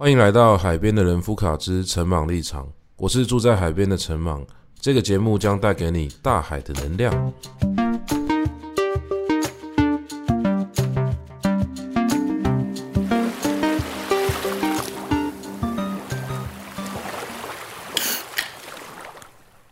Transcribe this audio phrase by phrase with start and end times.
[0.00, 2.66] 欢迎来到海边的人夫卡之陈茻立场，
[2.96, 4.42] 我是住在海边的陈茻。
[4.80, 7.12] 这个节目将带给你大海的能量。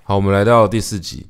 [0.03, 1.27] 好，我们来到第四集。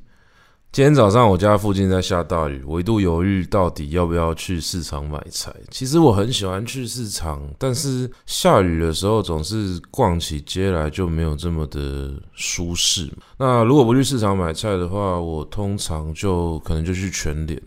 [0.79, 5.53] 今天早上我家附近在下大雨，我一度犹豫到底要不要去市场买菜。
[5.69, 13.11] 其实我很喜欢去市场，但是下雨的时候总是逛起街来就没有这么的舒适。
[13.37, 17.61] 那如果不去市场买菜的话，我通常就可能就去全联。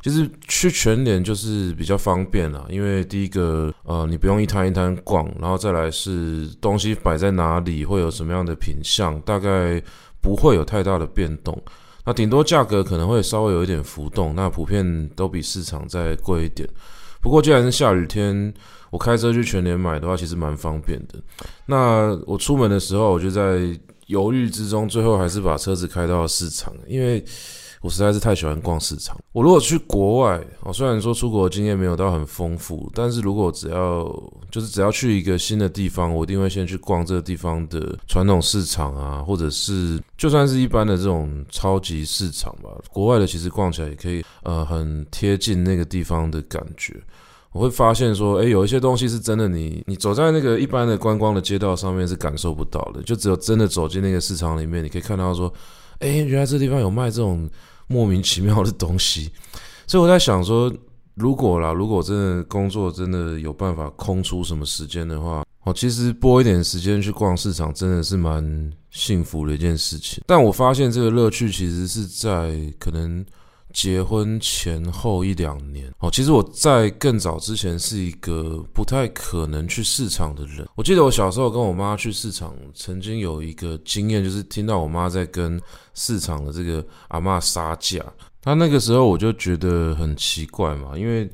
[0.00, 9.78] 其实去全联就是比较方便啦，因为第一个呃你不用一摊一摊逛，然后再来是东西摆在哪里会有什么样的品相，大概
[10.22, 11.62] 不会有太大的变动。
[12.06, 16.66] 那顶多价格可能会稍微有一点浮动，那普遍都比市场再贵一点。
[17.20, 18.54] 不过既然是下雨天，
[18.90, 21.14] 我开车去全年买的话，其实蛮方便的。
[21.66, 23.60] 那我出门的时候，我就在
[24.06, 27.22] 犹豫之中，最后还是把车子开到市场，因为。
[27.82, 29.16] 我实在是太喜欢逛市场。
[29.32, 34.04] 我如果去国外，哦，虽然说出国经验没有到很丰富，但是如果只要
[34.50, 42.70] 就是只要去一个新的地方，我一定会先去逛这个地方的传统市场啊，或者是就算是一般的这种超级市场吧。
[42.90, 47.00] 国外的其实逛起来也可以，呃，很贴近那个地方的感觉。
[47.52, 55.52] 我会发现说，诶，有一些东西是真的，你你走在那个一般的观光的街道上面是感受不到的，就只有真的走进那个市场里面，你可以看到说。
[56.00, 57.48] 哎，原来这地方有卖这种
[57.86, 59.30] 莫名其妙的东西，
[59.86, 60.72] 所以我在想说，
[61.14, 70.22] 如果啦，如果真的工作真的有办法空出什么时间的话，哦，其实拨一点时间去逛市场真的是蛮幸福的一件事情。
[70.26, 73.24] 但我发现这个乐趣其实是在可能。
[73.76, 80.66] 结婚前后一两年哦，其实我在更早之前是一个不太可能去市场的人。
[80.74, 85.60] 我记得我小时候跟我妈去市场，曾经有一个经验，就是听到我妈在跟
[85.92, 88.02] 市场的这个阿嬷杀价。
[88.40, 91.30] 她那个时候我就觉得很奇怪嘛，因为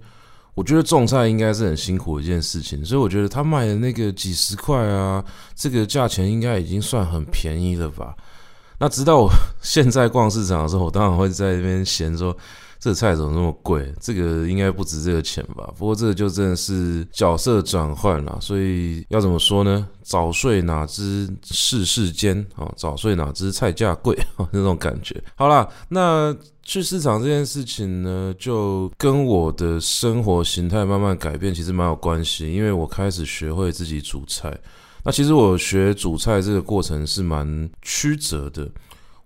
[0.55, 8.17] 我觉得种菜应该是很辛苦的一件事情，所以我觉得她卖的那个几十块啊，这个价钱应该已经算很便宜了吧。
[8.83, 9.31] 那直到我
[9.63, 12.37] 现在逛市场的时候，我当然会在那边嫌说，
[12.81, 13.95] 这菜怎么那么贵？
[14.01, 15.73] 这个应该不值这个钱吧？
[15.79, 19.87] 不过这个就真的是角色转换了，所以要怎么说呢？
[20.03, 25.15] 早睡哪知世事艰啊，早睡哪知菜价贵啊，那种感觉。
[25.37, 34.53] 好啦，那去市场这件事情呢，就跟我的生活形态慢慢改变，其实蛮有关系，因为我开始学会自己煮菜。
[35.05, 38.71] 那其实我学煮菜这个过程是蛮曲折的。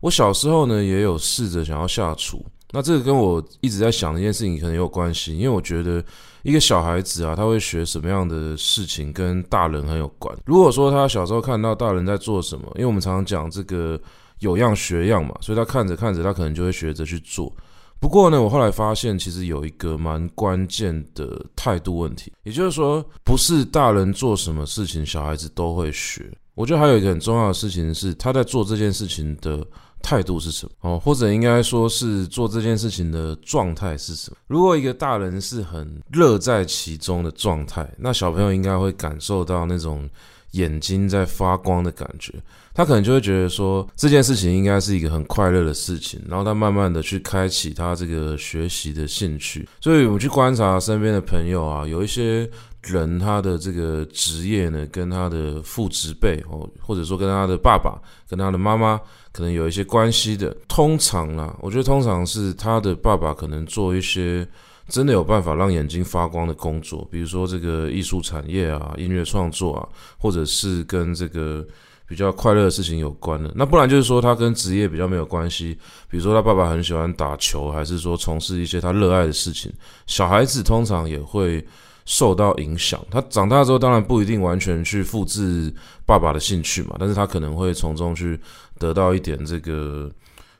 [0.00, 6.04] 我小时候呢也有试着想要下厨，那这个跟我一直在想的一件事情可能有关系，因为我觉得
[6.42, 10.36] 一个小孩子啊，他会学什么样的事情跟大人很有关。
[10.44, 14.00] 如果说他小时候看到大人在做什么，因为我们常常讲这个
[14.40, 17.52] 有样学样嘛，所以他看着看着，他可能就会学着去做。
[17.98, 26.30] 不过呢，我后来发现，其实有一个蛮关键的态度问题，也就是说，不是大人做什么事情，小孩子都会学。
[26.54, 29.66] 我觉得还有一个很重要的事情是，他在做这件事情的
[30.02, 30.72] 态度是什么？
[30.90, 34.36] 哦，或者应该说是做这件事情的状态是什么？
[34.46, 40.08] 如果一个大人是很乐在其中的状态，那小朋友应该会感受到那种。
[40.56, 42.32] 眼睛在发光的感觉，
[42.74, 49.68] 他可能就会觉得说，这件事情应该是一个很快乐的事情，然后他慢慢的去开启他这个学习的兴趣。
[49.80, 52.48] 所以我们去观察身边的朋友啊，有一些
[52.82, 59.00] 人他的这个职业呢，跟他的父执辈哦，或者说跟他的爸爸、跟他的妈妈
[59.32, 60.56] 可能有一些关系的。
[60.68, 64.46] 通常啊，我觉得通常是他的爸爸可能做一些。
[64.88, 71.66] 真的有办法让眼睛发光的工作，比如说这个艺术产业啊、音乐创作啊，或者是跟这个
[72.06, 73.50] 比较快乐的事情有关的。
[73.56, 75.76] 那不然就是说他跟职业比较没有关系，
[76.08, 79.72] 比如说他爸爸很喜欢打球，还是说从事一些他热爱的事情。
[80.06, 81.66] 小孩子通常也会
[82.04, 85.74] 受到影响，他长大之后当然不一定完全去复制
[86.04, 88.38] 爸爸的兴趣嘛，但是他可能会从中去
[88.78, 90.08] 得到一点这个。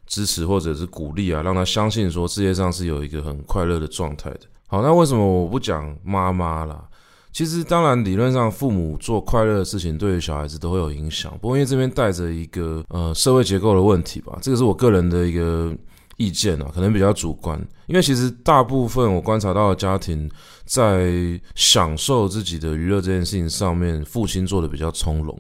[0.06, 4.40] 支持或者是鼓励啊，让他相信说世界上是有一个很快乐的状态的。
[4.68, 6.84] 好，那为什么我不讲妈妈啦？
[7.32, 11.30] 其实当然理论上父母做快乐的事情，对于小孩子都会有影响。
[11.40, 15.70] 不过因为这边带着一个呃社会结构的问题吧，这个是我个人的一个
[16.16, 17.60] 意见啊，可能比较主观。
[17.88, 20.28] 因为其实大部分我观察到的家庭
[20.64, 25.38] 在享受自己的娱乐这件事情上面，父亲做的比较从容。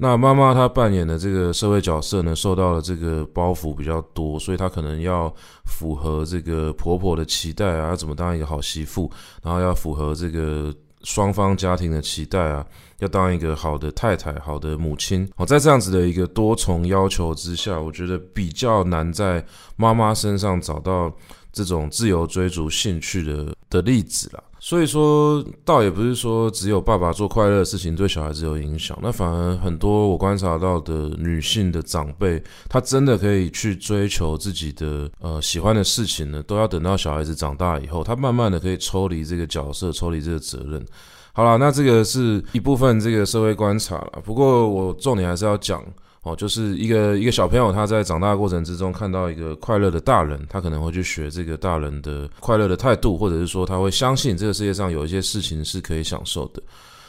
[0.00, 5.32] 那妈妈她扮演的这个社会角色呢，受到了这个包袱比较多，所以她可能要
[5.66, 9.10] 符合这个婆婆的期待啊，要怎么当一个好媳妇，
[9.42, 12.64] 然后要符合这个双方家庭的期待啊，
[13.00, 15.30] 要当一个好的太太、好的母亲。
[15.36, 19.44] 好，在这样子的一个多重要求之下，我觉得比较难在
[19.76, 21.14] 妈妈身上找到
[21.52, 24.42] 这种自由追逐兴趣的的例子啦。
[24.62, 40.84] 所以说，倒也不是说只有爸爸做快乐的事情对小孩子有影响，那反而很多我观察到的女性的长辈，她真的可以去追求自己的呃喜欢的事情呢，都要等到小孩子长大以后，她慢慢的可以抽离这个角色，抽离这个责任。
[41.32, 45.82] 好啦，那这个是一部分这个社会观察啦，不过我重点还是要讲。
[46.22, 56.62] 哦，就是一个一个小朋友，他在长大过程之中看到一个快乐的大人，他可能会去学这个大人的快乐的态度，或者是说他会相信这个世界上有一些事情是可以享受的。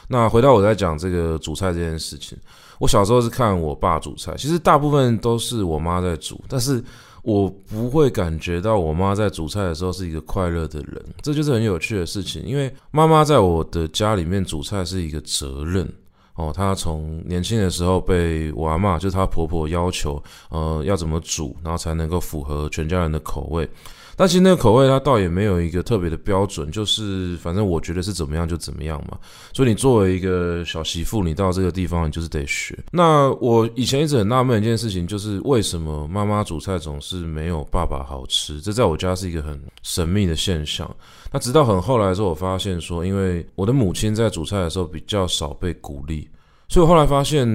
[0.08, 2.38] 那回到我在讲这个煮菜这件事情，
[2.78, 6.82] 我小时候是看我爸煮菜，其实大部分都是我妈在煮，但是
[7.22, 15.86] 我不会感觉到我妈在煮菜的时候是一个快乐的人，这就是很有趣的事情，因为妈妈在我的家里面煮菜是一个责任。
[16.34, 23.68] 哦，她从年轻的时候被我阿嬷，就是她婆婆要求，呃，要怎么煮，然后才能够符合全家人的口味。
[24.14, 29.18] 但其实那个口味，它倒也没有一个特别的标准，就是反正我觉得是怎么样就怎么样嘛。
[29.54, 32.78] 所以你作为一个小媳妇，你到这个地方，你就是得学。
[32.92, 38.60] 那我以前一直很纳闷一件事情，就是为什么妈妈煮菜总是没有爸爸好吃？
[38.60, 40.88] 这在我家是一个很神秘的现象。
[41.32, 46.28] 那直到很后来的时候，我发现说，因为我的母亲在煮菜的时候比较少被鼓励，
[46.68, 47.48] 所以我后来发现，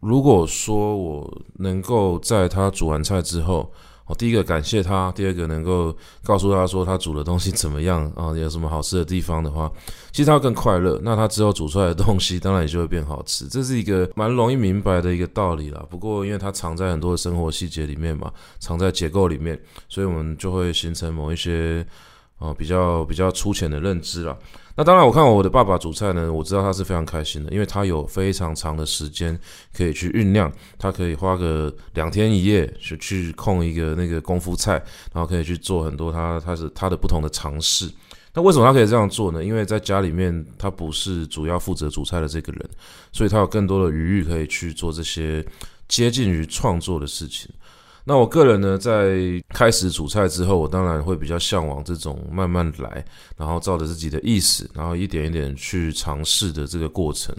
[0.00, 3.70] 如果说我能够在她煮完菜之后，
[4.06, 5.92] 哦，第一个感谢他，第二个能够
[6.22, 9.68] 告诉他说他煮的东西怎么样啊，有什么好吃的地方的话，
[10.12, 11.00] 其实他会更快乐。
[11.02, 15.84] 那他之后煮出来的东西当然也就会变好吃，这是一个蛮容易明白的一个道理啦。
[15.90, 21.84] 不过因为它藏在很多的生活细节里面嘛，藏在结构里面，所以我们就会形成某一些
[22.38, 24.36] 啊比较比较粗浅的认知啦。
[24.78, 29.38] 那当然，我看我的爸爸煮菜呢，我知道他是非常开心的，因为他有非常长的时间
[29.74, 34.72] 可以去酝酿，他可以花个两天一夜去去控一个那个功夫菜，
[35.14, 37.90] 然后可以去做很多他他是他的不同的尝试。
[38.34, 39.42] 那为什么他可以这样做呢？
[39.42, 42.70] 因为在家里面他不是主要负责煮菜的这个人，
[43.12, 45.42] 所以他有更多的余裕可以去做这些
[45.88, 47.48] 接近于创作的事情。
[48.08, 49.18] 那我个人呢，在
[49.48, 53.04] 开始煮菜之后，我当然会比较向往这种慢慢来，
[53.36, 57.34] 然后照着自己的意思，然后一点一点去尝试的这个过程。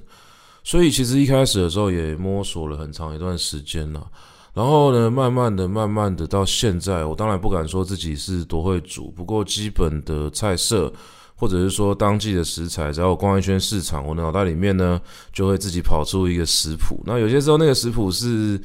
[0.65, 4.05] 所以其实一开始的时候也摸索了很长一段时间了。
[4.53, 10.91] 然后呢，慢慢的、慢慢的到现在，我当然不敢说自己是多会煮，不过基本的菜色
[11.33, 14.99] 或者是说当季的食材，只要我逛一圈市场，我脑袋里面呢
[15.31, 17.01] 就会自己跑出一个食谱。
[17.05, 18.59] 那有些时候那个食谱是。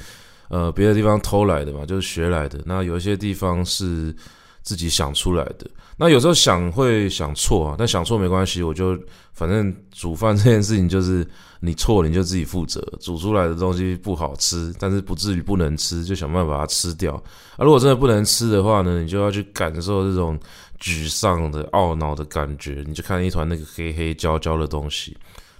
[0.52, 2.60] 呃，别的地方偷来的嘛，就是学来的。
[2.66, 4.14] 那有一些地方是
[4.62, 5.66] 自己想出来的。
[5.96, 8.94] 那有时候想会想错啊，但想错没关系，我就
[9.32, 11.26] 反正煮饭这件事情就是
[11.60, 12.86] 你错你就自己负责。
[13.00, 17.14] 煮出来的东西不好吃，但是不至于不能吃，就想办法把它吃掉。
[17.56, 20.38] 啊，如果真的不能吃的话呢，你就要去感受这种
[20.78, 22.84] 沮丧的、懊恼的感觉。
[22.86, 25.16] 你就看一团那个黑黑焦焦的东西，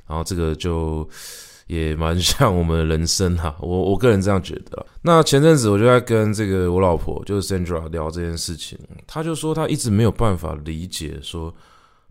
[0.07, 1.09] 然后这个就。
[1.67, 4.87] 也蛮像我们的人生哈， 我我个人这样觉得。
[5.03, 11.55] 那前阵子我就在跟这个我老婆，就是 Sandra 聊这件事情，她就说她一直没有办法理解，说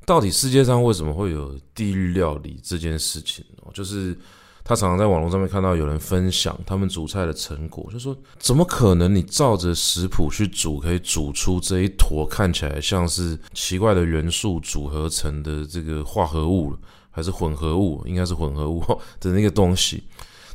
[0.06, 3.72] 到底世界上为什么会有地狱料理这件事情哦。
[3.74, 4.18] 就是
[4.64, 16.76] 她常常在网络上面看到有人分享他们煮菜的成果，就说怎么可能你照着食谱去煮，可以煮出这一坨看起来像是奇怪的元素组合成的这个化合物？
[17.12, 18.82] 还是混合物，应该是混合物
[19.20, 20.04] 的那个东西，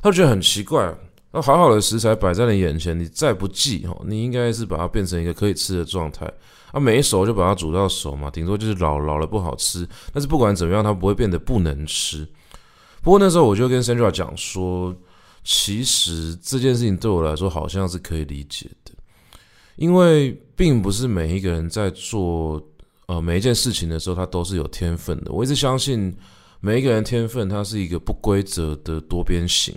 [0.03, 0.93] 他就觉得很奇怪。
[1.33, 6.27] 那好好的食材摆在你眼前，你再不济哦，你应该是把它变成一个可以吃的状态。
[6.73, 9.87] 啊，没熟就把它煮到熟嘛，顶多就是老老了不好吃。
[10.13, 12.27] 但是不管怎么样，它不会变得不能吃。
[13.03, 14.95] 不过那时候我就跟 Sandra 讲说，
[15.45, 18.93] 其实这件事情对我来说好像是可以理解的，
[19.77, 22.63] 因为并不是每一个人在做
[23.07, 25.33] 呃每一件事情的时候，他都是有天分的。
[25.33, 26.17] 我一直相信。
[26.61, 29.75] 每一个人天分，它是一个不规则的多边形，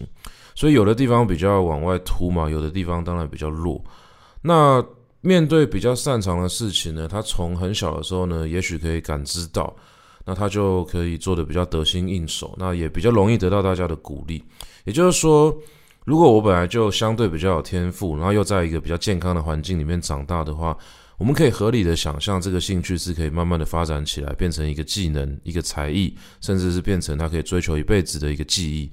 [0.56, 3.84] 所以有的地方比较往外凸嘛，有的地方当然比较弱。
[4.42, 4.84] 那
[5.22, 9.76] 面对比较擅长的事情呢，他从很小的时候呢，也许可以感知到，
[10.26, 14.42] 那他就可以做得比较得心应手，那也比较容易得到大家的鼓励。
[14.86, 15.54] 也就是说，
[16.06, 20.76] 如果我本来就相对比较有天赋，然后又在一个比较健康的环境里面长大的话，
[21.20, 28.90] 我们可以合理的想象，这个兴趣是可以慢慢的发展起来，变成一个技能、一个才艺，甚至是变成他可以追求一辈子的一个技艺。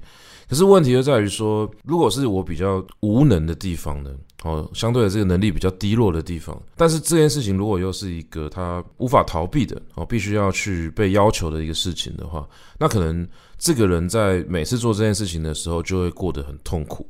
[0.49, 4.11] 可是问题就在于说，如果是我比较无能的地方呢？
[4.43, 6.61] 哦，相对的这个能力比较低落的地方。
[6.75, 17.07] 但是这件事情如果又是一个他无法逃避的哦，必须要去被要求的一个事情的话，那可能这个人在每次做这件事情的时候就会过得很痛苦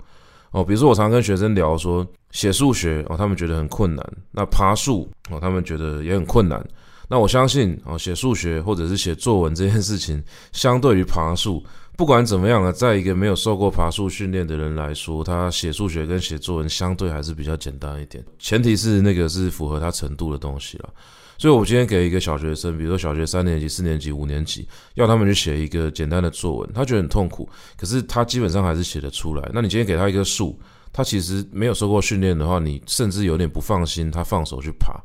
[0.51, 0.63] 哦。
[0.63, 6.65] 比如说我常跟学生聊说，写数学哦，他们觉得很困难；那爬树哦，他们觉得也很困难。
[7.09, 11.63] 那我相信啊，写数学或者是写作文这件事情，相对于爬树，
[11.95, 18.21] 不管怎么样啊，在一个没有受过爬树训练的人来说，他写数学跟写作文相对还是比较简单一点。
[18.39, 20.89] 前提是那个是符合他程度的东西了。
[21.37, 29.49] 所以我今天给一个小学生，比如说小学三年级、四年级、五年级，要他们去写一个简单的作文，他觉得很痛苦，可是他基本上还是写得出来。
[29.53, 30.59] 那你今天给他一棵树，
[30.91, 34.99] 他其实没有受过训练的话，你甚至有点不放心他放手去爬。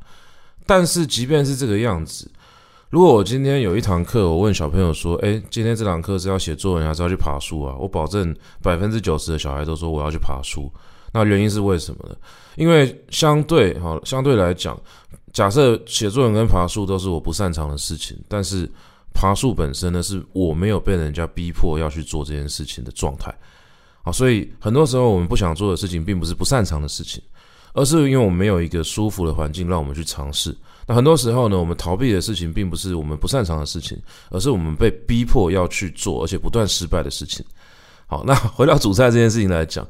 [0.65, 2.31] 但是，即便是这个样子，
[2.89, 10.73] 如果我今天有一堂课，我问小朋友说：“诶，今天这堂课是要写作文还是要去爬树啊？”我保证百分之九十的小孩都说我要去爬树。
[11.15, 12.17] 那原因是为什么呢？
[12.57, 14.81] 因为相对哈，相对来讲，
[15.33, 18.71] 假设写作文跟爬树都是我不擅长的事情，但是
[19.15, 23.35] 爬树本身呢，是我没有被人家逼迫要去做这件事情的状态。
[24.03, 27.23] 好，所以很多时候我们不想做的事情，并不是不擅长的事情。
[27.75, 30.55] 而是因为我们没有一个舒服的环境让我们去尝试。
[30.87, 33.99] 那很多时候呢，我们逃避的事情并不是我们不擅长的事情，
[34.29, 37.43] 而是我们被逼迫要去做，而且不断失败的事情。
[38.07, 39.89] 好，那回到主菜这件事情来讲，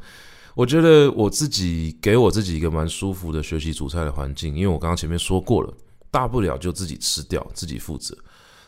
[0.54, 5.72] 我觉得我自己给我自己一个蛮舒服的学习煮菜的环境，因为我刚刚前面说过了，
[6.10, 8.16] 大不了就自己吃掉，自己负责。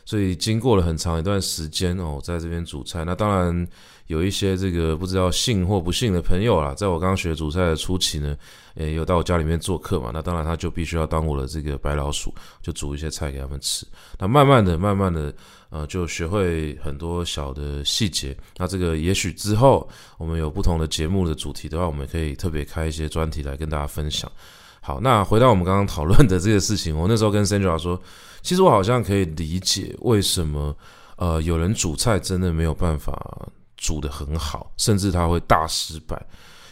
[0.07, 3.03] 所以经过了很长一段时间哦，在这边煮菜。
[3.03, 3.67] 那当然
[4.05, 8.37] 有一些这个不知道信或不信的朋友啦，在我刚学煮菜的初期呢，
[8.75, 10.11] 诶，有到我家里面做客嘛。
[10.13, 13.83] 那当然他就必须要当我的这个白老鼠，就煮一些菜给他们吃。
[14.19, 15.33] 那慢慢的、慢慢的，
[15.75, 18.33] 呃，就学会很多小的细节。
[18.55, 19.85] 那这个也许之后
[20.17, 24.31] 我们有不同的节目的主题的话，我们可以特别开一些专题来跟大家分享。
[24.79, 28.01] 好，那回到我们刚刚讨论的这个事情，我那时候跟 Sandra 说。
[28.41, 30.73] 其实我好像可以理解为什么，
[31.17, 36.15] 呃，有人煮菜真的没有办法煮得很好，甚至他会大失败。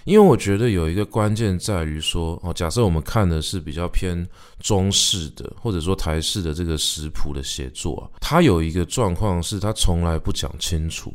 [0.06, 4.28] 因为我觉得有一个关键在于说，哦，假设我们看的是比较偏
[4.60, 11.14] 中式的，或者说台式的这个食谱的写作啊，它有一个状况是它从来不讲清楚。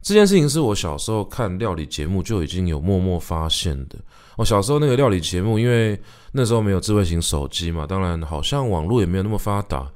[0.00, 3.96] 这件事情是我小时候看料理节目就已经有默默发现的。
[4.36, 9.90] 我小时候那个料理节目，因为那时候没有智慧型手机嘛，当然好像网络也没有那么发达。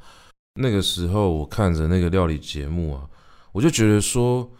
[0.55, 3.03] 那个时候我看着那个料理节目啊，
[3.53, 4.51] 我就觉得说，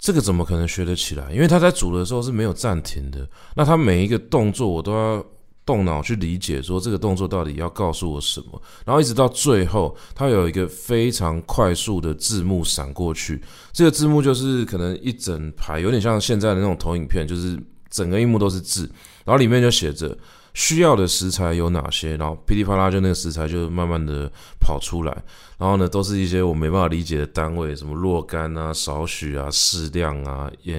[0.00, 1.30] 这个怎么可能学得起来？
[1.30, 5.24] 因为他在煮的时候是没有暂停的，那他每一个动作我都要
[5.64, 8.60] 动脑去理解，说这个动作到底要告诉我什么。
[8.84, 13.40] 然后一直到最后，他有一个非常快速的字幕闪过去，
[13.72, 17.56] 这个字幕就是可能一整排，有点像现在的那种投影片，就是。
[17.92, 18.88] 整个萤幕都是字，
[19.24, 20.16] 然后里面就写着
[20.54, 25.16] 需要的食材有哪些，然后噼里啪啦就那个食材就慢慢的跑出来，
[25.58, 30.78] 然后呢都是一些我没办法理解的单位，什么若干啊、少许啊、适量啊，也，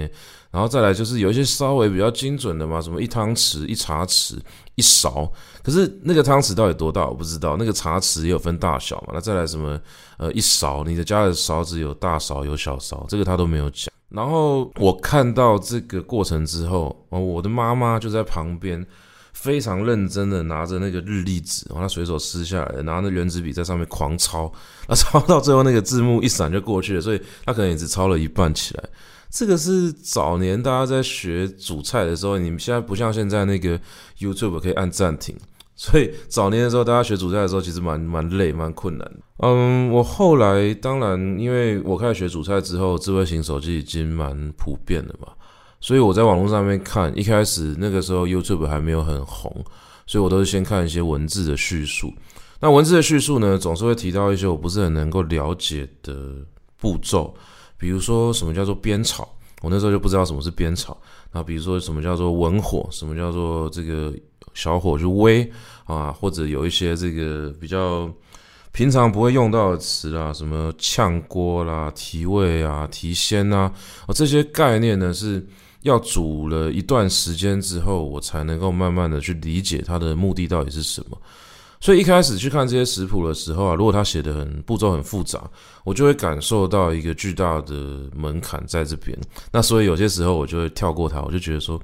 [0.52, 4.38] 然后再来就是有一些稍微比较精准的嘛，什么一汤匙、一茶匙、
[4.76, 5.32] 一勺，
[5.64, 9.80] 可是那个汤匙到底多大我不知道，那个茶匙也有分大小嘛，那再来什么
[10.18, 13.92] 呃一勺，你的家的勺子有大勺有小勺，这个他都没有讲。
[14.10, 18.86] 然后我看到这个过程之后，哦，我的妈妈就在旁边，
[19.42, 24.52] 非常认真的拿着那个日历纸，然后他随手撕下来，拿着原子笔在上面狂抄，
[24.88, 28.84] 那抄到最后那个字幕一闪就过去了，所以他可能也只抄了一半起来。
[29.32, 33.80] 这个是早年大家在学煮菜的时候，你们现在不像现在那个
[34.20, 35.36] YouTube 可以按暂停。
[35.74, 39.18] 所以早年的时候，大家学煮菜的时候，其实蛮蛮累、蛮困难的。
[39.38, 45.30] 嗯，我后来当然，因为我开始学煮菜之后，智慧型手机已经蛮普遍了嘛，
[45.82, 49.54] 所以我在网络上面看，一开始那个时候 YouTube 还没有很红，
[50.08, 52.14] 所以我都是先看一些文字的叙述。
[52.62, 56.36] 那文字的叙述呢，总是会提到一些我不是很能够了解的
[56.78, 57.34] 步骤，
[57.78, 59.28] 比如说什么叫做煸炒，
[59.62, 60.96] 我那时候就不知道什么是煸炒。
[61.34, 64.14] 那比如说什么叫做文火，什么叫做这个。
[64.54, 65.50] 小火就煨
[65.86, 68.12] 啊，或者有一些这个比较
[68.74, 73.72] 平常不会用到的词啦，什么炝锅啦、提味啊、提鲜啊，
[74.14, 75.42] 这些概念呢是
[75.84, 81.18] 要煮了一段时间之后，我才能够慢慢的去理解它的目的到底是什么。
[81.80, 85.50] 所以一开始去看这些食谱的时候啊，如果他写的很步骤很复杂，
[85.84, 89.18] 我就会感受到一个巨大的门槛在这边。
[89.52, 91.82] 那所以有些时候我就会跳过它，我就觉得说。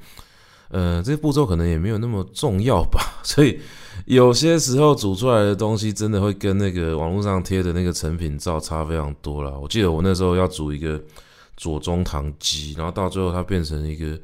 [0.70, 3.58] 呃，这个步骤可能也没有那么重要吧， 所以
[4.06, 9.50] 有些时候煮出来的东西真的会跟那个网络上贴的那个成品照差非常多啦。
[9.50, 11.02] 我记得我那时候要煮一个
[11.58, 14.18] 左宗棠鸡，然后到最后它变成一个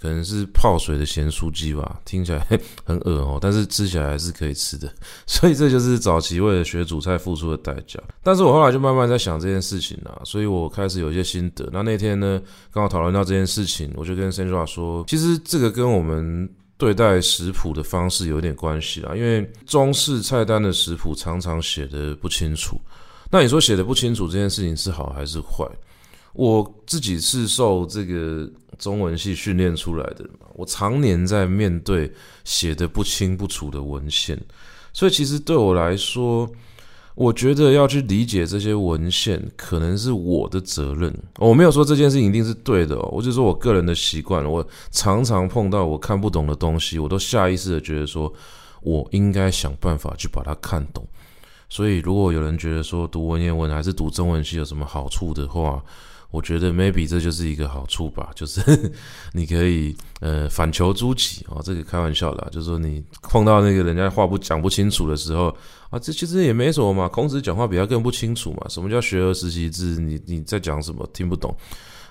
[0.00, 2.46] 可能是泡水的咸酥鸡吧，听起来
[2.84, 4.92] 很恶哦，但是吃起来还是可以吃的。
[5.26, 7.98] 所以这就是早期为了学煮菜付出的代价。
[8.22, 11.68] 但是我后来就慢慢在想这件事情啊，所以我开始有一些心得。
[11.72, 12.40] 那那天呢，
[12.70, 22.78] 刚好讨论到这件事情，我就跟 Sandra 说，其实这个跟我们对待食谱的方式有点关系啦，因为中式菜单的食谱常常写的不清楚。
[23.30, 25.66] 那你说写的不清楚这件事情是好还是坏？
[26.36, 28.46] 我自己是受这个
[28.78, 30.24] 中文系训练出来的，
[30.54, 32.12] 我常年在面对
[32.44, 34.38] 写得不清不楚的文献，
[34.92, 36.46] 所以其实对我来说，
[37.14, 41.10] 我觉得要去理解这些文献，可能是我的责任。
[41.38, 48.30] 我没有说这件事情一定是对的哦，我就说我个人的习惯，我常常碰到我看不懂的东西，我都下意识的觉得说，
[48.82, 51.02] 我应该想办法去把它看懂。
[51.70, 55.82] 所以如果有人觉得说读文言文还是读中文系有什么好处的话，
[56.36, 58.60] 我觉得 maybe 这就是一个好处吧，就是
[59.32, 65.46] 你可以呃反求诸己哦，这个开玩笑的啊，就是说你碰到那个人家话不讲不清楚的时候
[65.88, 67.08] 啊，这其实也没什么嘛。
[67.08, 68.68] 孔子讲话比他更不清楚嘛。
[68.68, 69.98] 什么叫学而时习之？
[69.98, 71.08] 你你在讲什么？
[71.14, 71.56] 听不懂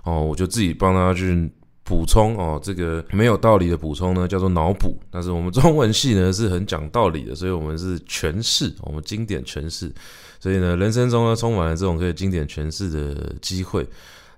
[0.05, 1.47] 哦，我就自己帮他去
[1.83, 2.59] 补充哦。
[2.63, 4.97] 这个没有道理的补充呢，叫做脑补。
[5.11, 9.93] 但是我们 中文系呢是很讲道理的，所以我们是诠释，我们经典诠释。
[10.45, 13.83] 所以呢，人生中呢充满了这种可以经典诠释的机会。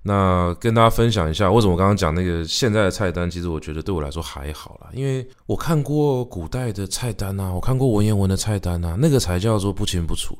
[0.04, 10.34] 那跟大家分享一下，为什么我刚刚讲那个现在的菜单，其实我觉得对我来说还好啦，因为我看过古代的菜单啊，我看过文言文的菜单啊，那个才叫做不清不楚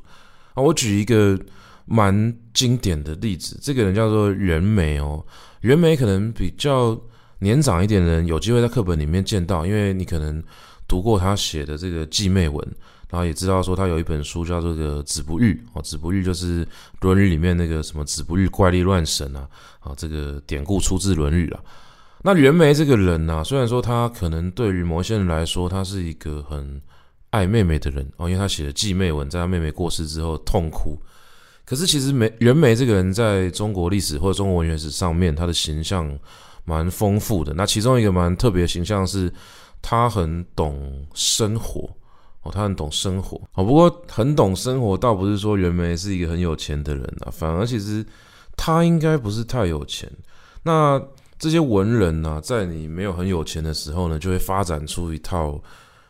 [0.54, 0.62] 啊。
[0.62, 1.38] 我举一个
[1.84, 5.22] 蛮经典的例子，这个人叫做袁枚哦，
[5.60, 6.98] 袁枚可能比较
[7.40, 10.42] 年长一点的人有机会在课本里面见到，因为你可能
[10.88, 12.66] 读过他写的这个记妹文。
[13.10, 16.64] 然后也知道说他有一本书叫做《个子不语》哦，《子不语》就是
[17.00, 19.48] 《论语》里面那个什么“子不语怪力乱神”啊，
[19.80, 21.60] 啊，这个典故出自《论语》啊。
[22.22, 26.82] 那袁枚这个人呢、啊，虽然说他可能对于某些人来说，他是一个很
[27.30, 30.98] 爱妹妹的人哦，因为他写了继妹文，在他妹妹过世之后痛哭。
[31.64, 36.10] 可是其实枚袁枚这个人在中国历史或者中国文学史上面，他的形象
[36.64, 37.54] 蛮丰富的。
[37.54, 39.32] 那其中一个蛮特别的形象是，
[39.80, 41.88] 他很懂生活。
[42.52, 48.04] 他很懂生活哦，不过很懂生活，倒不是说袁枚是一个很有钱的人啊，反而其实
[48.56, 50.10] 他应该不是太有钱。
[50.62, 51.00] 那
[51.38, 55.60] 这些文人呢、啊，在你没有很有钱的时候呢，就会发展出一套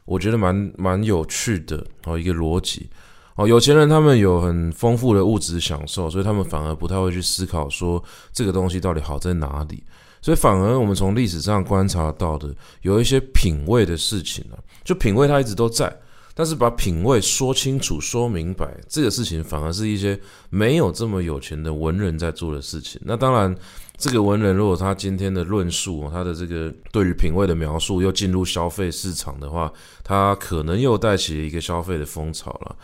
[0.05, 2.89] 我觉得蛮蛮有趣的哦一个逻辑
[3.37, 3.47] 哦。
[3.47, 9.85] 有钱人他们有很丰富的物质享受，所以他们反而不太会去思考说这个东西到底好在哪里。
[10.21, 15.95] 所以反而我们从历史上观察到的，有一些品味的事情呢、啊，就品味它一直都在。
[16.39, 20.17] 但是把品味说清楚、说明白，这个事情反而是一些
[20.51, 23.01] 没有这么有钱的文人在做的事情。
[23.05, 23.53] 那当然，
[23.97, 29.73] 这个文人如果他今天的论述，他的这个对于品味的描述又进入消费市场的话，
[30.05, 32.77] 他可能又带起一个消费的风潮了。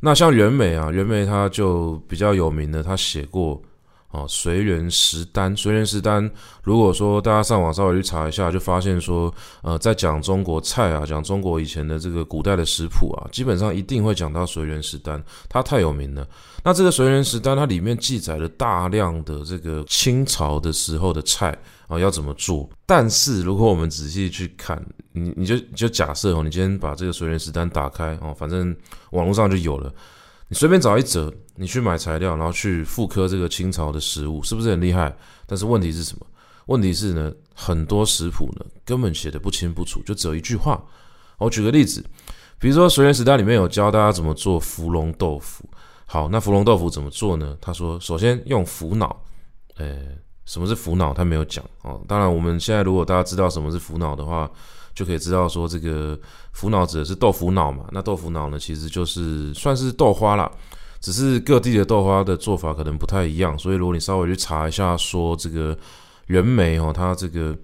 [0.00, 3.60] 那像袁枚啊，袁枚他就比较有名的，他写过。
[4.16, 6.28] 哦，随园食单，随园食单。
[6.62, 16.26] 如果说大家上网稍微去查一下，就发现说，呃，在讲中国菜啊，讲中国以前的这个古代的食谱啊，基本上一定会讲到随园食单，它太有名了。
[16.64, 22.66] 那这个随园食单，它里面记载了大量的这个清朝的时候的菜啊，要怎么做。
[22.86, 28.74] 但是如果我们仔细去看，你你就你就假设哦，你今天把这个随园食单打开哦，反正
[29.10, 29.92] 网络上就有了。
[30.48, 35.16] 你随便找一折，你去买材料，然后去复刻这个清朝的食物，是不是很厉害？
[35.46, 36.26] 但是问题是什么？
[36.66, 40.82] 问题是呢，很多食谱呢根本写的不清不楚，就只有一句话。
[41.38, 42.04] 我举个例子，
[42.58, 45.68] 比如说《随园食单》里面有教大家怎么做芙蓉豆腐。
[46.06, 47.56] 好，那芙蓉豆腐怎么做呢？
[47.60, 49.24] 他说，首先用腐脑。
[49.78, 51.12] 诶，什么是腐脑？
[51.12, 52.00] 他没有讲哦。
[52.08, 54.50] 当然，我们现在如果大家知道什么是腐脑的话，
[54.96, 56.18] 就可以知道说，这个
[56.52, 57.84] 腐脑指的是豆腐脑嘛？
[57.92, 60.50] 那豆腐脑呢，其实就是算是豆花啦，
[61.00, 63.56] 只是各地的豆花的做法可能不太一样。
[63.58, 65.76] 所以如果你稍微去查一下，说这个
[66.28, 67.54] 袁枚哦，他这个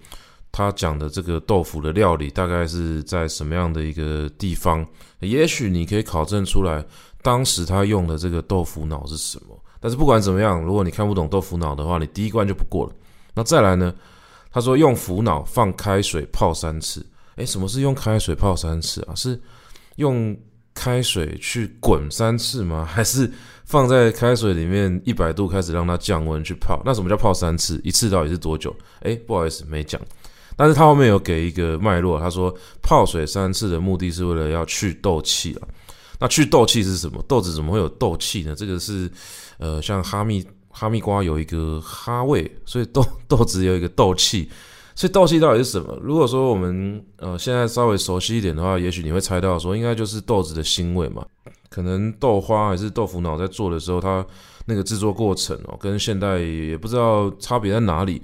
[0.51, 4.85] 他讲的这个豆腐的料理大概是在什么样的一个地方，
[5.19, 6.85] 也许你可以考证出来，
[7.23, 9.59] 当时他用的这个豆腐脑是什么。
[9.79, 12.93] 但是不管怎么样，如果你看不懂豆腐脑的话，你第一关就不过了。
[13.33, 13.91] 那再来呢，
[14.51, 17.03] 他说用腐脑放开水泡三次。
[17.35, 19.15] 诶，什么是用开水泡三次啊？
[19.15, 19.39] 是
[19.95, 20.37] 用
[20.73, 22.83] 开水去滚三次吗？
[22.89, 23.31] 还是
[23.65, 26.81] 放在开水里面一百度开始让它降温去泡？
[26.85, 27.79] 那什么叫泡三次？
[27.83, 28.75] 一次到底是多久？
[29.01, 29.99] 诶，不好意思，没讲。
[30.55, 35.67] 但是他后面有给一个脉络，他说泡水三次的目的是为了要去豆气啊。
[36.19, 37.23] 那去豆气是什么？
[37.27, 38.53] 豆子怎么会有豆气呢？
[38.55, 39.09] 这个是
[39.57, 44.49] 呃，像哈密哈密瓜有一个哈味，所以豆豆子有一个豆气。
[44.95, 45.97] 所以斗气到底是什么？
[46.01, 51.25] 如果说我们呃现在稍微熟悉一点的话，也许你会猜到说，应该就是豆子的腥味嘛。
[51.69, 54.23] 可能豆花还是豆腐脑在做的时候，它
[54.65, 58.21] 那个制作过程哦，跟现代也不知道差别在哪里。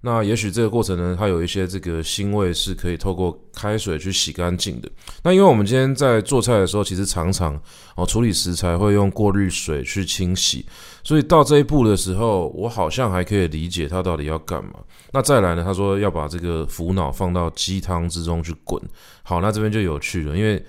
[0.00, 4.88] 那也许这个过程呢，它有一些这个腥味是可以透过开水去洗干净的。
[5.24, 7.60] 那因为我们今天在做菜的时候，其实常常
[7.96, 10.64] 哦处理食材会用过滤水去清洗，
[11.02, 14.74] 所以到这一步的时候，我好像还可以理解它到底要干嘛。
[15.10, 18.80] 那再来呢，他说要把这个腐脑放到鸡汤之中去滚。
[19.24, 20.64] 好，那这边就有趣了，因为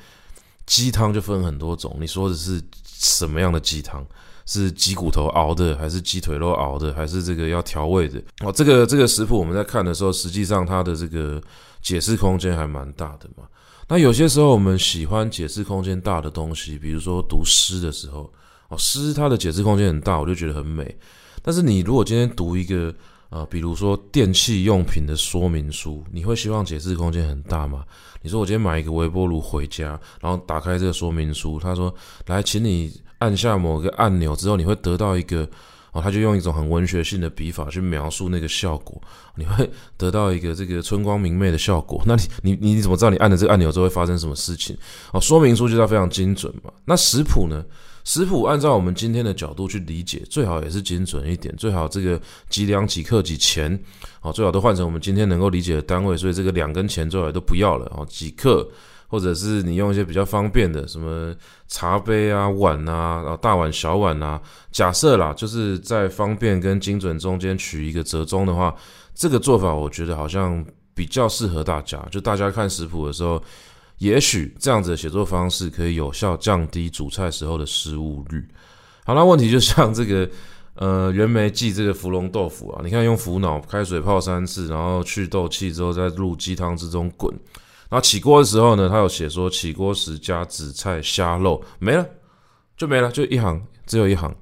[0.65, 4.03] 鸡汤就分很多种，你说的是什么样的鸡汤？
[4.49, 8.19] 是鸡骨头熬的，还是鸡腿肉熬的，还是这个要调味的？
[8.43, 11.39] 哦，这个这个食谱我们在看的时候，实际上它的这个
[11.83, 13.43] 解释空间还蛮大的嘛。
[13.87, 18.33] 那有些时候我们喜欢解释空间大的东西，比如说读诗的时候，
[18.69, 20.97] 哦，诗它的解释空间很大，我就觉得很美。
[21.43, 22.91] 但是你如果今天读一个
[23.29, 27.85] 啊、比如说电器用品的说明书，你会希望解释空间很大吗？
[28.23, 31.93] 你说我今天买一个微波炉回家，然后打开这个说明书，他说
[32.25, 32.91] 来，请你。
[33.19, 35.47] 按下某个按钮之后，你会得到一个
[35.91, 39.01] 哦，他就用一种很文学性的笔法去描述那个效果，
[39.35, 42.01] 你会得到一个这个春光明媚的效果。
[42.05, 44.77] 那你你你怎么知道你按了这个按钮之后会发生什么事情？
[45.11, 46.71] 哦，说明书就是要非常精准嘛。
[46.85, 47.63] 那食谱呢？
[48.05, 53.77] 食谱按照我们今天的角度去理解，最好也是精准一点，最好这个几两几克几钱，
[54.21, 56.15] 哦，最好都换成我们今天能够理解的单位。
[56.15, 58.67] 所以这个两根钱最好都不要了哦，几克。
[59.09, 61.35] 或者是你用一些比较方便的，什么
[61.67, 64.39] 茶杯啊、碗啊，然后大碗、小碗啊。
[64.71, 68.75] 假设啦，就是在方便跟精准中间取一个折中的话，
[69.15, 71.97] 这个做法我觉得好像比较适合大家。
[72.11, 73.41] 就大家看食谱的时候，
[73.97, 78.47] 也许这样子的写作方式可以有效降低煮菜时候的失误率。
[79.05, 80.29] 好，那问题就像这个，
[80.75, 87.33] 呃，袁枚记这个芙蓉豆腐啊，你看用腐脑开水泡三次，然后去豆气之后再入鸡汤之中滚。
[87.89, 92.07] 然后起锅的时候呢，他有写说起锅时加紫菜、虾肉，没了，
[92.77, 94.33] 就没了，就一行，只有一行。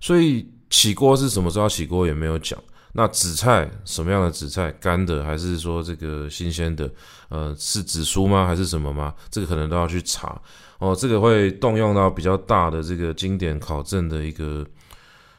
[0.00, 2.58] 所以起锅是什么时候起锅也没有讲。
[2.92, 6.88] 那紫菜什么样的紫菜，干的还是说这个新鲜的？
[7.28, 8.46] 呃，是紫苏吗？
[8.46, 9.12] 还是什么吗？
[9.30, 10.40] 这个可能都要去查
[10.78, 10.94] 哦。
[10.94, 14.64] 这个会动用到比较大的这个经典考证的一个。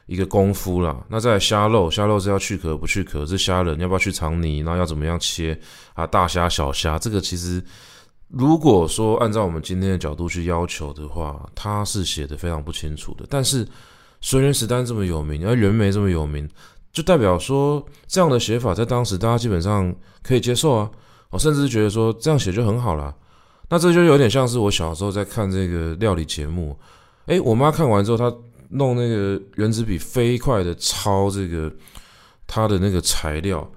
[0.06, 5.58] 一个功夫啦，那再虾肉，虾肉是要去壳不去壳，是虾仁要不要去肠泥，然后要怎么样切
[5.94, 6.06] 啊？
[6.06, 7.60] 大虾小虾，这个其实
[8.28, 13.26] 如果说按照我们今天的角度去要求的话，它是写的非常不清楚的。
[13.28, 13.66] 但是
[14.20, 16.48] 随园食单这么有名，而袁枚这么有名，
[16.92, 19.92] 就代表说这样的写法在当时大家基本上
[20.22, 20.88] 可以接受啊，
[21.30, 23.12] 我甚至觉得说这样写就很好啦。
[23.68, 26.78] 那这就有点像是我小时候在看这个料理节目，
[27.26, 28.32] 诶，我妈看完之后她。
[28.70, 31.72] 弄那个原子笔飞快的抄这个
[32.46, 33.70] 他的那个材料，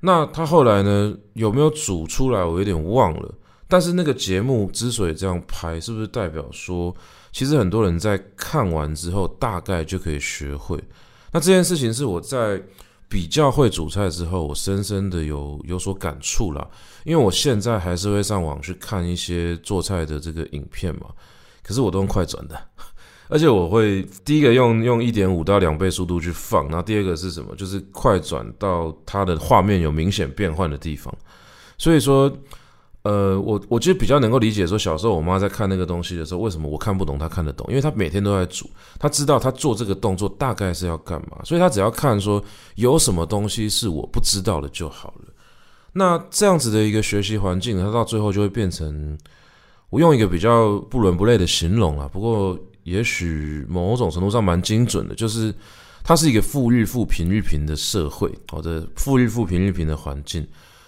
[0.00, 2.44] 那他后来呢，有没有煮出来？
[2.44, 3.34] 我有点忘了。
[3.68, 6.94] 但是那个节目之所以这样拍，是不是代表说，
[7.32, 10.78] 其实很多人在看完之后大概就可以学会？
[11.30, 12.62] 那这件事情是我在
[13.08, 16.68] 比较会煮菜之后，我深深的有有所感触啦。
[17.04, 21.06] 因为我现在还是会上网去看一些做菜的这个影片嘛，
[21.62, 22.62] 可是我都用快转的。
[23.32, 27.56] 而且我会第一个用用一点五到两倍速度去放，然后第二个是什么？
[27.56, 31.10] 就是快转到它的画面有明显变换的地方。
[31.78, 32.30] 所以说，
[33.04, 37.66] 呃，我我觉得比较能够理解说，小时候我妈在看那个东西的时候，为什么我看不懂，她看得懂？
[37.70, 38.68] 因为她每天都在煮，
[38.98, 45.32] 她知道她做这个动作大概是要干嘛，所以她只要看说有什么东西是我不知道的就好了。
[45.94, 49.16] 那这样子的一个学习环境，它到最后就会变成，
[49.88, 52.58] 我用一个比较不伦不类的形容啊，不过。
[52.84, 55.54] 也许某种程度上蛮精准的，就是
[56.02, 60.46] 它是一个富裕富贫日贫的社会，好的富裕富贫日贫的环境。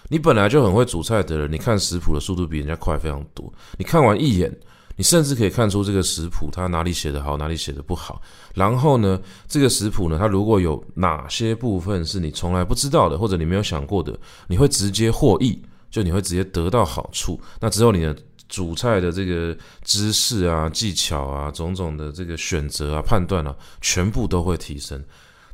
[0.09, 3.51] 你本来就很会煮菜的人，你看食谱的速度比人家快非常多。
[3.77, 4.55] 你看完一眼，
[4.97, 8.21] 你甚至可以看出这个食谱它哪里写得好，哪里写得不好。
[8.53, 17.39] 然后呢，这个食谱呢，它如果有哪些部分是你从来不知道的，或者你没有想过的，你会直接获益，就你会直接得到好处。
[17.59, 18.15] 那之后你的。
[18.47, 25.03] 主菜的这个知识啊、技巧啊、种种的这个选择啊、判断啊，全部都会提升。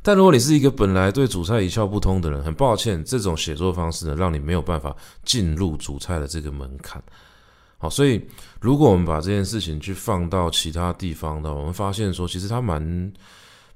[0.02, 7.00] 但如果你是一个本来对主菜一窍不通的人，很抱歉，这种写作方式呢，让你没有办法进入主菜的这个门槛。
[7.78, 8.20] 好，所以
[8.60, 13.12] 如果我们把这件事情去放到其他地方呢，我们发现说，其实它蛮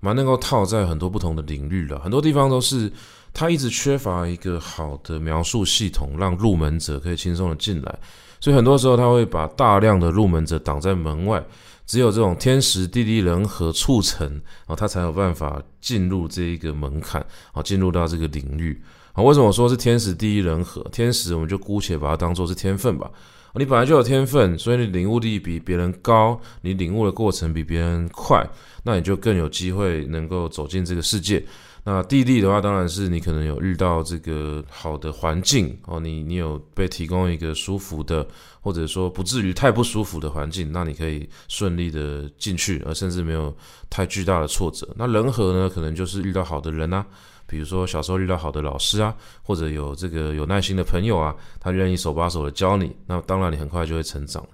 [0.01, 1.99] 蛮能够套在很多不同的领域了。
[2.01, 2.93] 很多地方都是
[3.33, 7.99] 它一直缺乏一个好的描述系统，让入门者可以轻松的进来。
[8.41, 11.45] 所以很多时候他会把大量的入门者挡在门外，
[11.87, 18.81] 只有这种天时地利人和促成，啊，他才有办法进入这一个门槛，啊，进入到这个领域，
[19.13, 20.83] 啊，为什么说是天时地利人和？
[20.93, 23.11] 天时我们就姑且把它当做是天分吧。
[23.59, 28.47] 你本来就有天分，所以你领悟力比别人高，你领悟的过程比别人快，
[28.83, 31.43] 那你就更有机会能够走进这个世界。
[31.89, 38.27] 那地利的话，当然是你可能有遇到这个好的环境哦，你你有被提供一个舒服的，
[38.61, 43.57] 或者说不至于太不舒服的环境，那你可以顺利的进去，而甚至没有
[43.89, 44.93] 太巨大的挫折。
[44.97, 47.07] 那人和呢，可能就是遇到好的人啊，
[47.47, 54.45] 比如说小时候遇到好的老师啊，或者有这个有耐心的朋友啊，他愿意手把手的教你，那当然你很快就会成长。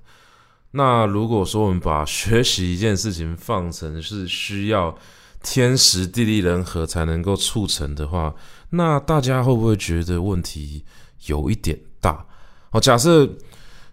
[0.73, 4.95] 那如果说我们把学习一件事情放成是需要。
[5.43, 8.35] 天时地利人和才能够促成的话，
[8.71, 10.85] 那大家会不会觉得问题
[11.27, 12.25] 有一点大？
[12.71, 13.29] 好，假设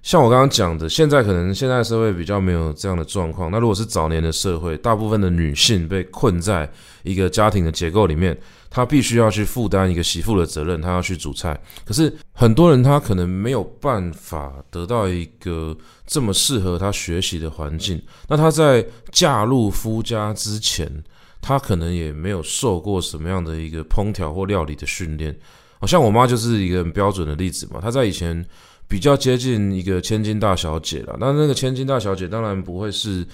[0.01, 3.51] 像我刚刚讲的，现在可能现在社会比较没有这样的状况。
[3.51, 6.71] 那如果是早年的社会，大部分的女性被困在
[7.03, 8.37] 一个家庭的结构里面，
[8.69, 11.59] 她必须要去负担一个媳妇的责任，她要去煮菜。
[11.83, 18.01] 可是很多人她可能没有办法得到一个这么适合她学习的环境。
[18.29, 20.89] 那她在嫁入夫家之前，
[21.41, 25.35] 他可能也没有受过什么样的一个烹调或料理的训练，
[25.79, 27.79] 好像我妈就是一个很标准的例子嘛。
[27.81, 28.45] 她在以前
[28.87, 33.25] 比较接近一个千金大小姐了，那那个千金大小姐当然不会是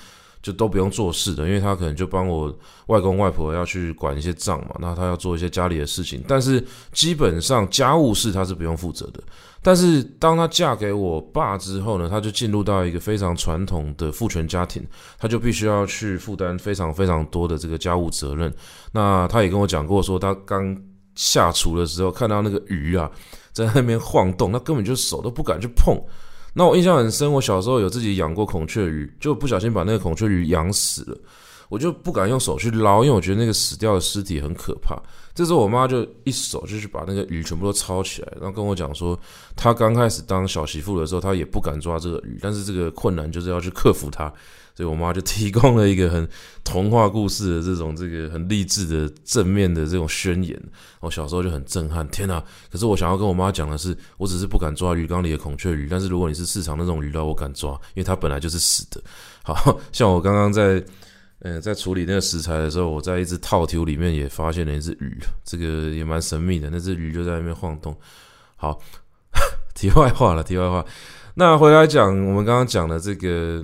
[0.41, 2.55] 就都不用做事的，因为她可能就帮我
[2.87, 6.63] 外公外婆要去管一些账嘛，那她要做一些家里的事情，但是
[6.93, 9.23] 基本上家务事她是不用负责的。
[9.65, 14.86] 但是当她嫁给我爸之后呢，她就进入到一个非常传统的父权家庭，
[15.17, 18.54] 她就必须要去负担非常非常多的这个家务责任。
[18.91, 20.78] 那她也跟我讲过说，她刚
[21.15, 23.10] 下厨的时候看到那个鱼啊
[23.54, 25.99] 在那边晃动，她根本就手都不敢去碰。
[26.54, 31.17] 那我印象很深，我小时候有自己养过孔雀鱼，就不小心把那个孔雀鱼养死了。
[31.69, 34.95] 我就不敢用手去捞，因为我觉得那个死掉的尸体很可怕。
[35.34, 39.19] 这时候我妈就一手就去把那个鱼全部都抄起来，然后跟我讲说，
[39.56, 44.32] 她刚开始当小媳妇的时候，她也不敢抓这个鱼，但是这个困难就是要去克服它。
[44.75, 46.28] 所以我妈就提供了一个很
[46.63, 50.62] 童话故事的这种这个很励志的正面的这种宣言。
[50.99, 52.43] 我小时候就很震撼，天哪！
[52.69, 59.01] 可是我想要跟我妈讲的是，我只是不敢抓鱼缸里的孔雀鱼，但是如果你是市场那种鱼捞，我敢抓，因为它本来就是死的。
[59.43, 60.82] 好像我刚刚在。
[61.47, 66.71] 嗯，在处理那个食材的时候，我在一只套球里面也发现了一只鱼，这个也蛮神秘的。
[66.71, 67.95] 那只鱼就在那边晃动。
[68.55, 68.81] 好，
[69.75, 70.84] 题外话了，题外话。
[71.36, 73.63] 那回来讲，我们刚刚讲的这个，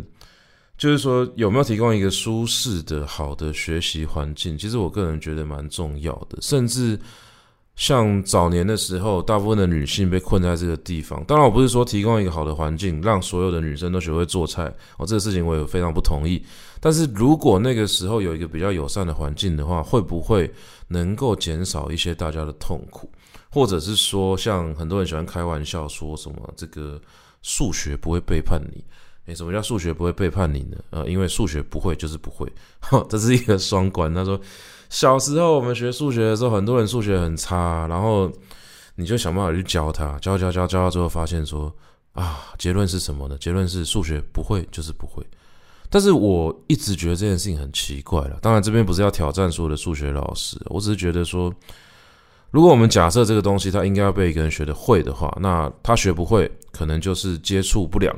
[0.77, 4.55] 就是说有没有提供一个舒适的、好的学习环境？
[4.55, 6.99] 其实我个人觉得蛮重要的，甚至。
[7.81, 11.23] 像早年的时候，大部分的女性被困在这个地方。
[11.23, 16.45] 当然，我不是说提供一个好的环境，让所有的女生都学会做菜哦，这个事情我也非常不同意。
[16.79, 20.47] 但是如果那个时候有一个比较友善的环境的话，会不会
[20.89, 23.09] 能够减少一些大家的痛苦？
[23.49, 27.01] 或者是说，像很多人喜欢开玩笑说什么这个
[27.41, 28.83] 数学不会背叛你？
[29.25, 30.77] 诶，什么叫数学不会背叛你呢？
[30.91, 32.47] 呃，因为数学不会就是不会，
[33.09, 34.13] 这是一个双关。
[34.13, 34.39] 他说。
[34.91, 38.29] 小时候我们学数学的时候，很多人数学很差，然后
[38.95, 41.73] 你就想办法去教他，教教教教到最后发现说
[42.11, 43.37] 啊，结论是什么呢？
[43.39, 45.25] 结论是数学不会就是不会。
[45.89, 48.37] 但是我一直觉得这件事情很奇怪了。
[48.41, 51.53] 当然这边不是要挑战所有的数学老师，我只是觉得说，
[52.49, 58.13] 如果我们假设这个东西他应该要被一个人学得会的话，那他学不会，可能就是接触不良。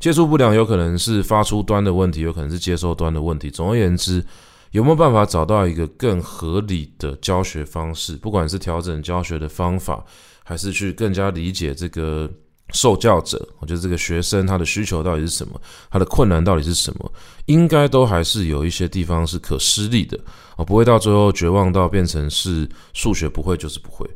[0.00, 3.50] 接触不良有可能是发出端的问题，有可能是接收端的问题。
[3.50, 4.24] 总而言之。
[4.72, 8.16] 有没有办法找到一个更合理的教学方式？
[8.16, 10.04] 不管是调整教学的方法，
[10.44, 12.30] 还是去更加理解这个
[12.72, 17.12] 受教者，我觉得这个学生他的需求到底是什么，他的困难到底是什么，
[17.46, 20.18] 应该都还是有一些地方是可施力的，
[20.56, 24.06] 哦，不会到最后绝望到变成是数学不会就是不会。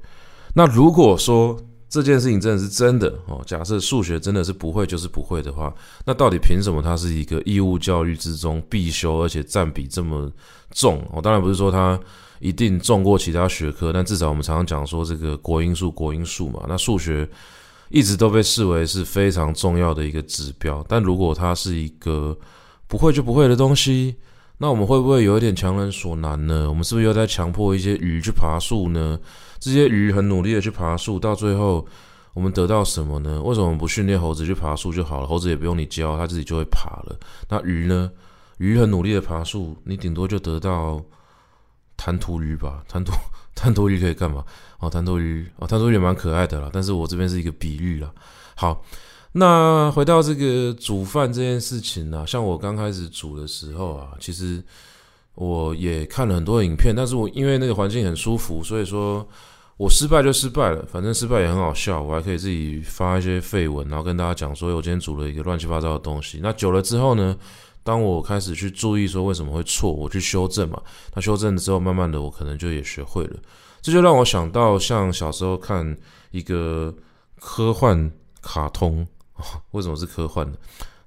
[0.54, 1.58] 那如果说，
[1.92, 3.42] 这件事情真的是真的哦。
[3.44, 5.70] 假设数学真的是不会就是不会的话，
[6.06, 10.32] 那到底凭什么它是一个义务教育之中必修，而且占比这么
[10.70, 11.06] 重？
[11.12, 12.00] 我当然不是说它
[12.40, 16.64] 一定重过其他学科，但至少我们常常讲说这个国英数国英数嘛。
[16.66, 17.28] 那数学
[17.90, 20.82] 一直都被视为是非常重要的一个指标。
[20.88, 22.34] 但如果它是一个
[22.86, 24.16] 不会就不会的东西，
[24.56, 26.70] 那我们会不会有一点强人所难呢？
[26.70, 29.18] 我们是不是又在强迫一些鱼去爬树呢？
[29.62, 31.86] 这些鱼很努力的去爬树，到最后
[32.34, 33.40] 我们得到什么呢？
[33.40, 35.26] 为什么不训练猴子去爬树就好了？
[35.28, 37.16] 猴子也不用你教，它自己就会爬了。
[37.48, 38.10] 那鱼呢？
[38.58, 41.00] 鱼很努力的爬树，你顶多就得到
[41.96, 42.82] 弹涂鱼吧？
[42.88, 43.12] 弹涂
[43.54, 44.44] 弹涂鱼可以干嘛？
[44.80, 46.68] 哦，弹涂鱼哦，弹涂鱼也蛮可爱的啦。
[46.72, 48.10] 但是我这边是一个比喻啦。
[48.56, 48.84] 好，
[49.30, 54.60] 那回到这个煮饭这件事情呢，像我刚开始煮的时候啊，其实。
[55.34, 59.26] 我也看了很多影片，但是我因为那个环境很舒服，所以说
[59.76, 66.38] 我失败就失败了，反正失败也很好笑，我还可以自己发一些废文，然后跟大家讲说，我今天煮了一个乱七八糟的东西。
[66.42, 67.36] 那久了之后呢，
[67.82, 70.80] 当我开始去注意说为什么会错，我去修正嘛。
[71.14, 73.36] 那修正了之后，慢慢的我可能就也学会了。
[73.80, 75.96] 这就让我想到，像小时候看
[76.30, 76.94] 一个
[77.40, 78.08] 科幻
[78.40, 79.04] 卡通，
[79.72, 80.56] 为什么是科幻呢？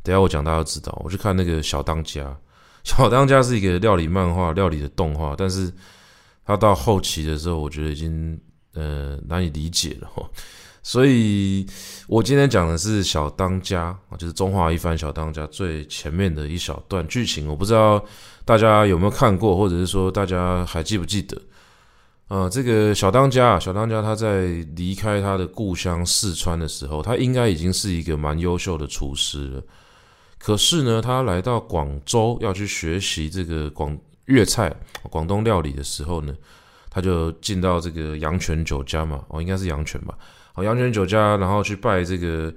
[0.04, 1.02] 等下我讲大家都知道。
[1.04, 2.36] 我去看那个小当家，
[2.84, 5.72] 小当家是一个料理漫画、料理的动画，但是
[6.46, 8.38] 它到后期的时候，我觉得已经
[8.76, 10.10] 呃难以理解了。
[10.84, 11.66] 所以
[12.08, 18.06] 我今天讲的是小当家啊，就是中华一番小当家最前面的一小段剧情，我不知道
[18.46, 21.42] 大家有没有看过，或者是说大家还记不记得？
[22.28, 29.64] 呃，这个小当家，小当家他在离开他的故乡四川的时候，他应该已经是一个蛮优秀的厨师了。
[30.38, 34.76] 可是呢，他来到广州要去学习这个广粤菜、
[35.10, 36.34] 广东料理的时候呢，
[36.96, 40.18] 他就进到这个阳泉酒家嘛，哦，应该是阳泉吧，
[40.54, 42.54] 哦，阳泉酒家，然后去拜这个。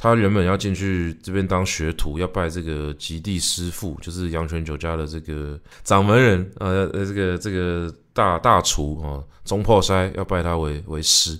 [0.00, 11.36] 他原本要进去这边当学徒，要拜这个极地师傅，就是阳泉酒家的这个掌门人，呃呃，这个这个大大厨啊，中破塞要拜他为为师。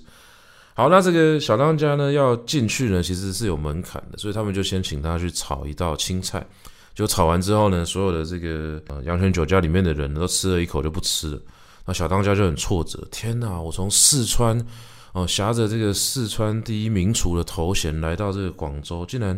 [0.75, 6.45] 好，那这个小当家呢要进去呢，其实是有门槛的，所以他们就先请他去炒一道青菜。
[6.97, 11.41] 就炒完之后呢，所有的这个呃阳泉酒家里面的人都吃了一口就不吃了。
[11.89, 14.65] 那小当家就很挫折，天哪，我从四川。
[15.15, 19.37] 哦，挟着这个四川第一名厨的头衔来到这个广州，竟然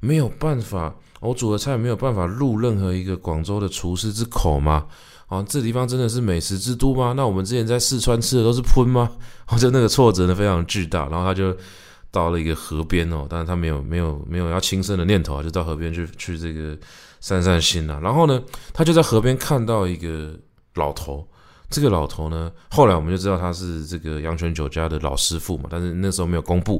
[0.00, 4.86] 没有办法，我煮的菜没有办法入任何一个广州的厨师之口吗？
[5.26, 7.12] 啊，这地方真的是美食之都吗？
[7.14, 9.12] 那我们之前在四川吃的都是喷吗？
[9.48, 11.54] 哦，就那个挫折呢非常巨大，然后他就
[12.10, 16.76] 到了一个河边哦，但是他没有没有没有要轻生的念头啊，就到河边去去这个
[17.20, 18.00] 散散心啊。
[18.02, 20.34] 然后呢，他就在河边看到一个
[20.76, 21.28] 老头。
[21.72, 26.74] 这个老头呢，后来我们就知道他是这个阳泉酒家的老师傅嘛，但是那时候没有公布，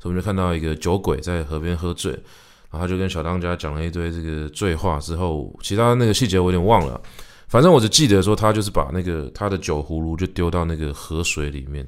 [0.00, 7.00] 所以我们就看到一个酒鬼在河边喝醉，然后他就跟小当家讲了一堆这个醉话之后，其他那个细节我有点忘了，
[7.48, 11.86] 反正我只记得说他就是把那个他的酒葫芦就丢到那个河水里面，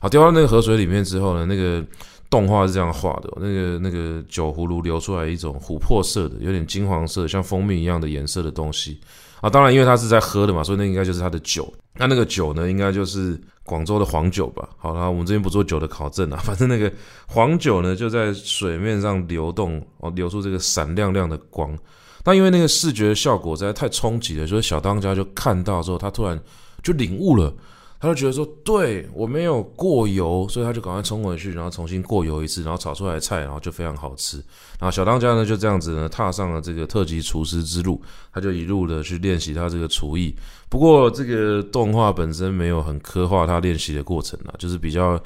[0.00, 1.84] 好，丢到那个河水里面之后呢，那个
[2.32, 8.98] 动画是这样画的，那个那个酒葫芦流出来一种琥珀色的，有点金黄色，像蜂蜜一样的颜色的东西。
[9.42, 11.70] 啊，当然，因为他是在喝的嘛，所以那应该就是他的酒。
[11.98, 14.66] 那那个酒呢，应该就是广州的黄酒吧。
[14.78, 16.90] 好了，我们这边不做酒的考证啊， 反正那个
[17.26, 21.76] 黄酒呢，就在水面上流动，哦，流出这个闪亮亮的光。
[22.24, 26.40] 那因为那个视觉效果实在太冲击了，所以小当家就看到之后，他突然
[26.82, 27.52] 就领悟了。
[28.02, 34.38] 他就觉得说，对，我没有过油，所以他就赶快冲回去，然后重新过油一次，然后炒出来的菜，然后就非常好吃。
[34.80, 40.34] 然后小当家呢就这样子呢踏上了这个特级厨师之路，他就一路的去练习他这个厨艺。
[40.68, 45.16] 不过这个动画本身没有很刻画他练习的过程啊，就是比较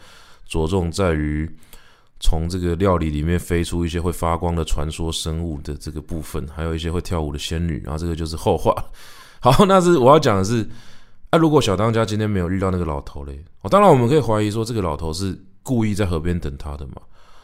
[0.46, 1.50] 着重在于
[2.20, 8.74] 从这个料理里面飞出一些会发光的传说生物的这个部分，还有一些会跳舞的仙女，然后这个就是后话。
[9.40, 10.68] 好，那是我要讲的是。
[11.32, 13.38] 那、如果小当家今天没有遇到那个老头嘞？
[13.60, 16.94] 哦，当然我们可以怀疑说这个老头是故意在河边等他的嘛。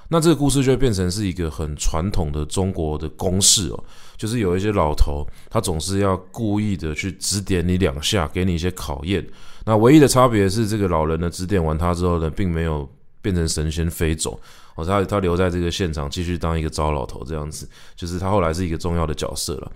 [0.08, 3.84] 那这个故事就变成是一个很传统的中国的公式哦，
[4.16, 9.26] 就是有一些老头他总是要故意的去指点你两下，给你一些考验。
[9.64, 12.88] 那唯一的差别是，这个老人呢指点完他之后呢，并没有
[13.20, 14.40] 变成神仙飞走
[14.74, 19.72] 哦，他他留在这个现场继续当一个糟老头这样子，就是他后来是一个重要的角色了。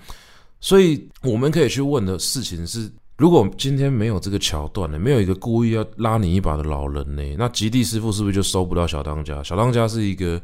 [0.60, 2.90] 所以我们可以去问的事情是。
[3.16, 9.42] 如果今天没有这个桥段呢，没有一个故意要拉你一把的老人呢，那及第师傅是不是就收不到小当家？
[9.42, 10.40] 小当家是一个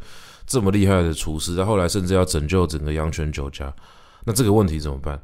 [0.46, 3.70] 这么厉害的厨师，他后来甚至要拯救整个阳泉酒家，
[4.24, 5.20] 那这个问题怎么办？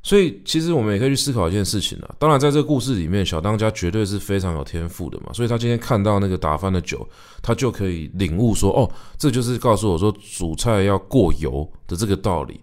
[0.00, 2.14] 所以其实我们也可以去思考一件事情啊。
[2.20, 7.04] 当然，在这个故事里面，小当家绝对是非常有天赋的嘛，所以他今天看到那个打翻的酒，
[7.42, 12.60] 他就可以领悟说，哦，这就是告诉我说煮菜要过油的这个道理。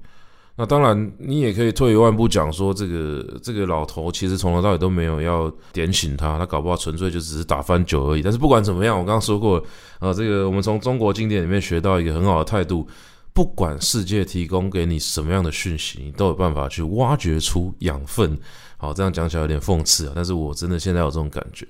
[0.55, 8.21] 那当然，你也可以退一万步讲说，这个这个老头其实从头到尾都没有要点醒他，他搞不好纯粹就只是打翻酒而已。
[8.21, 9.57] 但是不管怎么样，我刚刚说过，
[9.97, 12.87] 啊，这个我们从中国经典里面学到一个很好的态度，
[13.33, 18.37] 不管世界提供给你什么样的讯息，你都有办法去挖掘出养分。
[18.77, 21.67] 好，这样讲起来有点讽刺啊，但是我真的现在有这种感觉。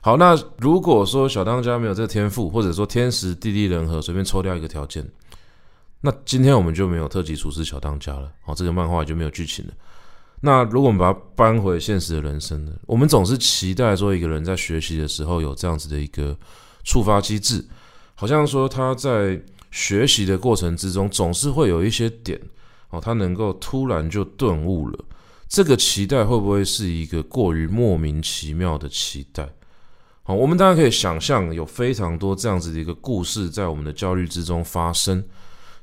[0.00, 5.04] 好，那如果说小当家没有这个天赋，或者说天时地利人和，随便抽掉一个条件。
[6.04, 9.72] 那今天我们就没有特级厨师小当家了，哦，这个漫画也就没有剧情了。
[10.40, 12.72] 那如果我们把它搬回现实的人生呢？
[12.86, 16.36] 我们总是期待说一个人在学习的时候有这样子的一个
[16.82, 17.64] 触发机制，
[18.16, 19.40] 好像说他在
[19.70, 22.40] 学习的过程之中总是会有一些点，
[22.90, 24.98] 哦，他能够突然就顿悟了。
[25.48, 29.48] 这个期待会不会是一个过于莫名其妙的期待？
[30.24, 35.22] 好，我们当然可以想象有非常多这样子的一个故事在我们的焦虑之中发生，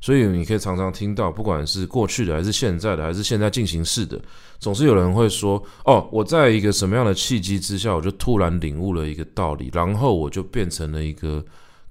[0.02, 4.20] 所以你可以常常听到，不管是过去的，还是现在的，还是现在进行式的，
[4.60, 11.44] 总是有人会说：“哦，我在一个什么样的契机之下，我就突然领悟了一个道理，然后我就变成了一个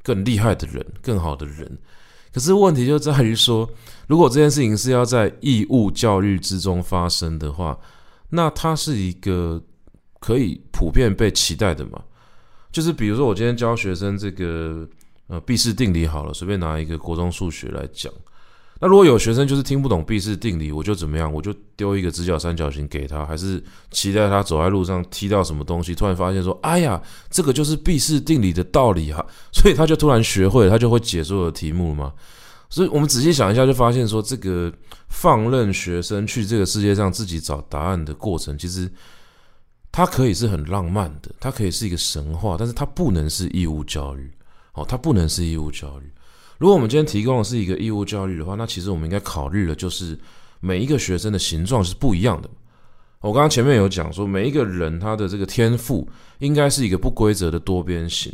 [0.02, 1.78] 更厉害的人，更好的人。”
[2.32, 3.68] 可是问题就在于说，
[4.06, 7.78] 如果这件事情是要在义务教育之中发生的话，
[8.30, 9.60] 那它是一个
[10.20, 12.02] 可以普遍被期待的嘛？
[12.70, 14.86] 就是比如说，我今天教学生这个
[15.28, 18.12] 呃毕氏定理好了，随便拿一个国中数学来讲。
[18.80, 21.32] 那如果有学生就是听不懂毕氏定理，我就怎么样？
[21.32, 32.12] 我就丢一个直角三角形给他，还是期待他走在路上踢到什么东西，突然发现说：“哎呀，这个就是毕氏定理的道理啊！” 所以他就突然学会了，他就会解所有的题目了吗？
[32.70, 34.72] 所以我们仔细想一下，就发现说，这个
[35.08, 38.90] 放任学生去这个世界上自己找答案的过程，其实。
[39.90, 44.30] 它可以是很浪漫的，它可以是一个神话，但是它不能是义务教育。
[44.78, 46.10] 哦，它不能是义务教育。
[46.58, 50.18] 如果我们今天提供的是一个义务教育的话，那其实我们应该考虑的就是
[50.60, 52.48] 每一个学生的形状是不一样的。
[53.20, 56.08] 我刚刚前面有讲说，每一个人他的这个天赋
[56.38, 58.32] 应该是一个不规则的多边形。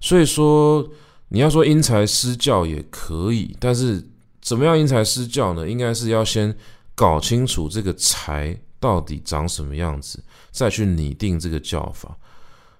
[0.00, 0.88] 所以说，
[1.28, 4.02] 你要说因材施教也可以，但是
[4.40, 5.68] 怎么样因材施教呢？
[5.68, 6.54] 应该是要先
[6.94, 8.58] 搞清楚这个才。
[8.80, 12.14] 到底长什么样子，再去拟定这个教法。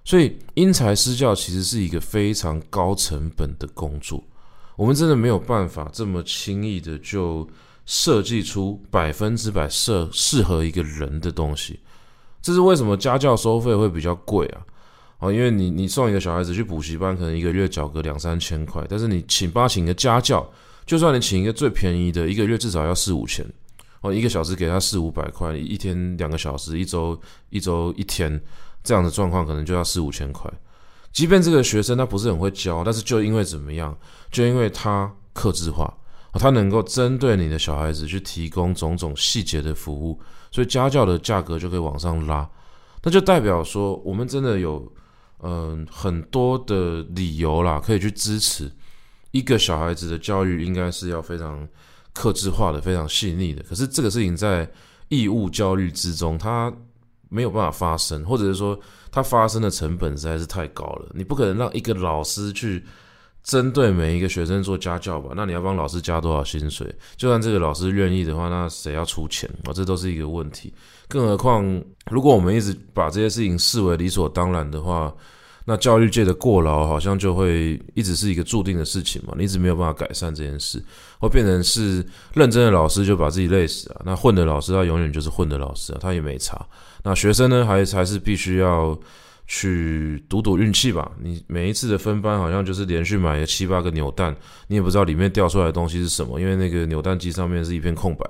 [0.05, 4.23] 所以因材施教其实是一个非常高成本的工作。
[4.77, 7.47] 我们真的没有办法这么轻易的就
[7.85, 11.79] 设计出百分之百适适合一个人的东西。
[12.41, 14.61] 这是为什么家教收费会比较贵啊？
[15.17, 20.47] 啊，因为你你送一个小孩子去补习班，可能一个月缴个两三千块，但是你请八请个家教，
[20.85, 23.43] 就算你请一个最便宜的，一个月至少要四五千。
[24.01, 28.39] 哦，一个小时给他四五百块，一天两个小时，一周一周一天，
[28.85, 30.49] 这样的状况可能就要四五千块。
[31.11, 33.97] 即便这个学生他不是很会教，但是就因为怎么样，
[34.31, 35.93] 就因为他克制化，
[36.33, 40.17] 他能够针对你的小孩子去提供种种细节的服务，
[40.51, 42.49] 所以家教的价格就可以往上拉。
[43.03, 44.89] 那就代表说，我们真的有
[45.41, 48.71] 嗯、很多的理由啦，可以去支持
[49.31, 51.67] 一个小孩子的教育，应该是要非常。
[52.17, 54.65] 克制化的非常细腻的，可是这个事情在
[55.09, 56.71] 义务教育之中，它
[57.35, 58.79] 没有办法发生，或者是说
[59.11, 61.09] 它发生的成本实在是太高了。
[61.13, 62.81] 你不可能让一个老师去
[63.43, 65.33] 针对每一个学生做家教吧？
[65.35, 66.87] 那你要帮老师加多少薪水？
[67.17, 69.73] 就算这个老师愿意的话，那谁要出钱啊？
[69.73, 70.73] 这都是一个问题。
[71.09, 71.63] 更何况，
[72.09, 75.13] 如果我们一直把这些事情视为理所当然的话，
[75.67, 80.79] 那教育界的过劳好像就会一直是一个注定的事情嘛，你一直没有办法改善这件事，
[81.19, 82.05] 会变成是
[82.35, 86.63] 认真的老师就把自己累死啊，那混的老师他永远就是混的老师啊，他也没差。
[87.03, 88.95] 那学生呢，还还是必须要
[89.47, 91.11] 去赌赌运气吧。
[91.19, 94.35] 你每一次的分班好像就是连续买了七八个扭蛋，
[94.67, 98.23] 你也不知道里面掉出来的东西是什么，因为那个扭蛋机上面是一片空白。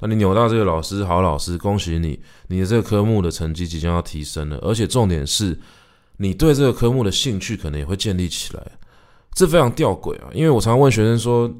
[0.00, 2.18] 那你扭到这个老师，好老师，恭喜你，
[2.48, 5.56] 你的这个科目的成绩即将要提升了，而且重点是。
[6.22, 8.62] 你对这个科目的兴趣可能也会建立起来，
[9.32, 10.28] 这非常吊诡啊！
[10.34, 11.50] 因为我常常问学生说，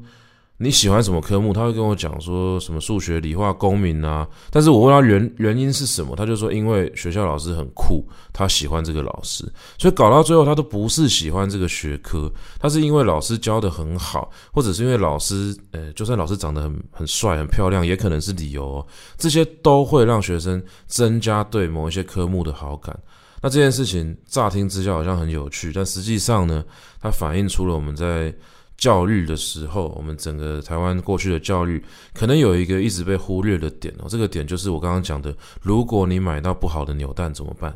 [0.57, 1.51] 你喜欢什么科目？
[1.51, 4.27] 他会跟我讲说什么数学、理化、公民啊。
[4.51, 9.43] 但是我问他原原因是什么，他就说因为学校老师很酷，他喜欢这个老师，
[9.79, 18.87] 所以搞到最后他都不是喜欢这个学科，他是因为老师教得很好，或者是因为老师，呃，就算老师长得很很帅、很漂亮，也可能是理由哦。
[19.17, 22.95] 这些都会让学生增加对某一些科目的好感。
[23.41, 26.63] 那这件事情乍听之下好像很有趣，但实际上呢，
[27.01, 28.31] 它反映出了我们在
[28.77, 31.83] 教育的时候，我们整个台湾过去的教育
[32.13, 34.05] 可能有一个一直被忽略的点哦。
[34.07, 37.75] 这个点就是我刚刚讲的，如果你买到不好的扭蛋怎么办？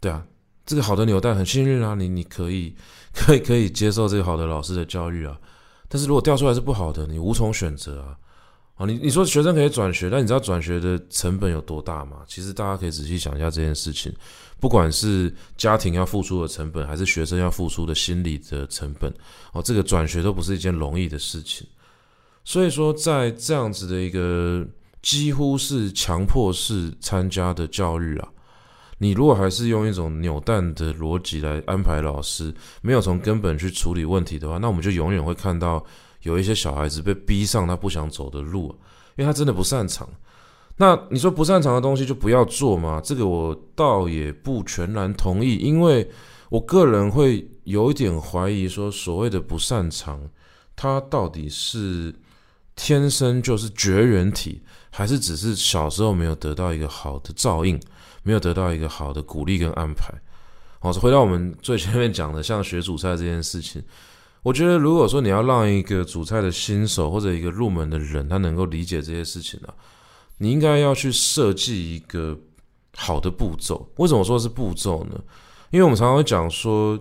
[0.00, 0.24] 对啊，
[0.64, 2.74] 这个好的扭蛋很幸运啊，你你可以
[3.14, 5.38] 可以可以接受这个好的老师的教育啊。
[5.88, 8.16] 但是如果掉出来是不好的，你无从选择啊。
[8.76, 12.22] 啊，你你说学生可以转学，但你知道转学的成本有多大吗？
[12.26, 14.10] 其实大家可以仔细想一下这件事情，
[14.58, 19.12] 不管是家庭要付出的成本，还是学生要付出的心理的成本，
[19.52, 21.66] 哦，这个转学都不是一件容易的事情。
[22.44, 24.66] 所以说，在这样子的一个
[25.02, 28.28] 几乎是强迫式参加的教育啊，
[28.98, 35.84] 你如果还是用一种扭蛋的逻辑来安排老师，没有从根本去处理问题的话，那我们就永远会看到。
[36.22, 38.68] 有一些小孩子被逼上他不想走的路，
[39.16, 40.08] 因为他真的不擅长。
[40.76, 43.00] 那你说不擅长的东西就不要做吗？
[43.04, 46.10] 这个我倒也不全然同意，因为
[46.48, 50.20] 我个人会有一点怀疑，说所谓的不擅长，
[50.74, 52.14] 他到底是
[52.74, 57.78] 天生就是绝缘体，还是只是小时候没有得到一个好的照应，
[58.22, 60.12] 没有得到一个好的鼓励跟安排？
[60.80, 63.80] 好，回到我们最前面讲的，像学煮菜这件事情，
[64.42, 69.72] 我觉得如果说你要让一个煮菜的新手或者一个入门的人，他能够理解这些事情啊，
[70.38, 72.36] 你应该要去设计一个
[72.96, 73.88] 好的步骤。
[73.96, 75.20] 为什么说是步骤呢？
[75.70, 76.98] 因为我们常常会讲说，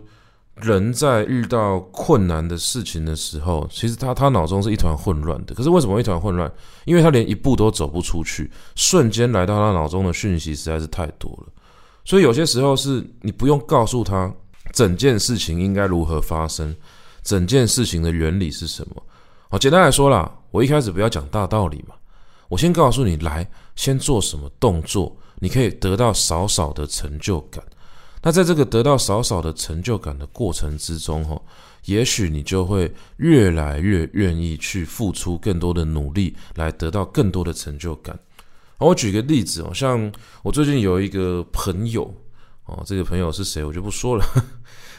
[0.55, 5.55] 人在遇到困难的事情的时候，其实他他脑中是一团混乱的。
[5.55, 6.49] 可是为什么一团混乱？
[6.85, 11.51] 因为他连一步都走不出去，瞬间来到他脑中的讯息实在是太多了。
[12.05, 14.31] 所以有些时候是你不用告诉他
[14.71, 16.75] 整件事情应该如何发生，
[17.23, 19.03] 整件事情的原理是什么。
[19.49, 21.95] 好，简单来说啦，我一开始不要讲大道理嘛，
[22.47, 27.63] 我先告诉你，来，先做什么动作，你可以得到少少的成就感。
[28.23, 31.41] 那在这个得到少少的成就感的过程之中，哈，
[31.85, 38.17] 也许你就会越来越愿意去付出更多的努力，来得到更多的成就感。
[38.77, 40.11] 我举个例子哦，像
[40.43, 42.03] 我最近有一个朋友
[42.65, 44.25] 哦，这个朋友是谁我就不说了。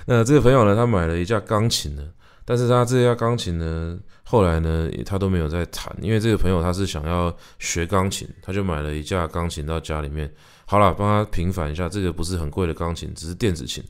[0.06, 2.02] 那这个朋友呢，他买了一架钢琴呢，
[2.44, 10.32] 但是他这架钢琴呢，后来呢，他都没有在弹，因为这个朋友他是想要学钢琴，他就买了一架钢琴到家里面。
[10.64, 13.82] 好了，帮他平反一下，这个不是很贵的钢琴，只是电子琴，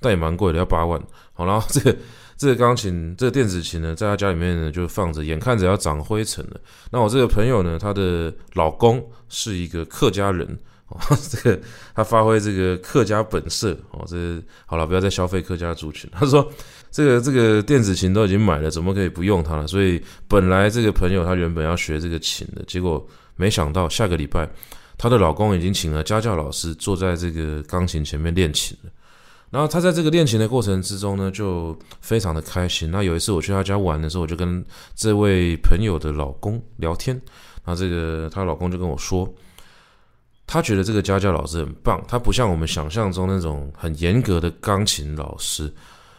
[0.00, 1.02] 但也蛮贵的，要八万。
[1.32, 1.96] 好，然后这个。
[2.38, 6.60] 这个钢琴，这个电子琴呢，在他家里面呢就放着，眼看着要长灰尘了。
[6.90, 10.46] 那我这个朋友呢，她的老公是一个客家人
[10.88, 10.98] 哦，
[11.30, 11.60] 这个
[11.94, 14.16] 他发挥这个客家本色哦，这
[14.66, 16.08] 好了，不要再消费客家族群。
[16.12, 16.48] 他说，
[16.90, 19.66] 这个这个电子琴都已经买了，怎么可以不用它了？
[19.66, 24.48] 所以本来这个朋友他原本要学这个琴的，结果没想到下个礼拜，
[24.96, 28.90] 她的老公已经请了家教老师坐在这个钢琴前面练琴了。
[29.50, 32.90] 然后她在这个练琴的过程之中呢，就非常的开心。
[32.90, 34.64] 那有一次我去她家玩的时候，我就跟
[34.94, 37.20] 这位朋友的老公聊天。
[37.64, 39.32] 那这个她老公就跟我说，
[40.46, 45.72] 他觉得这个家教老师很棒，他不像我们想象中那种很严格的钢琴老师。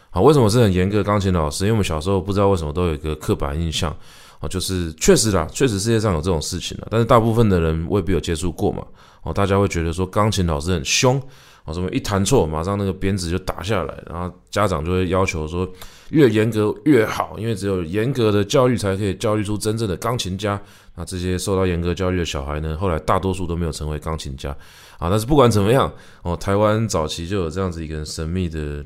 [0.10, 1.66] 好，为什么是很严格的钢琴老师？
[1.66, 3.96] 因为我们小时候不知道为什么都有一个刻板印象，
[4.40, 8.84] 哦，就是确实啦，确实世界上有这种事情啦，但是大部分的人未必有接触过嘛。
[9.24, 11.22] 哦，大家会觉得说钢琴老师很凶。
[11.68, 15.70] 哦，什么一弹错，马上那个鞭子就打下来，然后家长就会要求说，
[16.12, 20.60] 越严格越好，因为只有严格的教育才可以教育出真正的钢琴家。
[20.96, 24.50] 那这些受到严格教育的小孩呢，后来大多数都没有成为钢琴家。
[24.98, 25.94] 啊，但是不管怎么样，
[26.24, 28.84] 哦，台湾早期就有这样子一个神秘的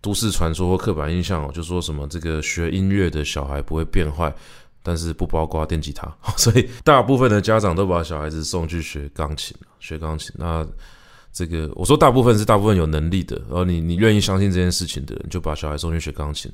[0.00, 4.32] 都市传说或刻板印象，哦，就说什么这个学音乐的小孩不会变坏，
[4.84, 6.08] 但是不包括电吉他。
[6.38, 10.32] 所以大部分的家长都把小孩子送去学钢琴，学钢琴。
[10.38, 10.64] 那
[11.34, 16.50] 这个我说大部分是大部分有能力的，然后你你愿意相信这件事情的人，就把小孩送去学钢琴。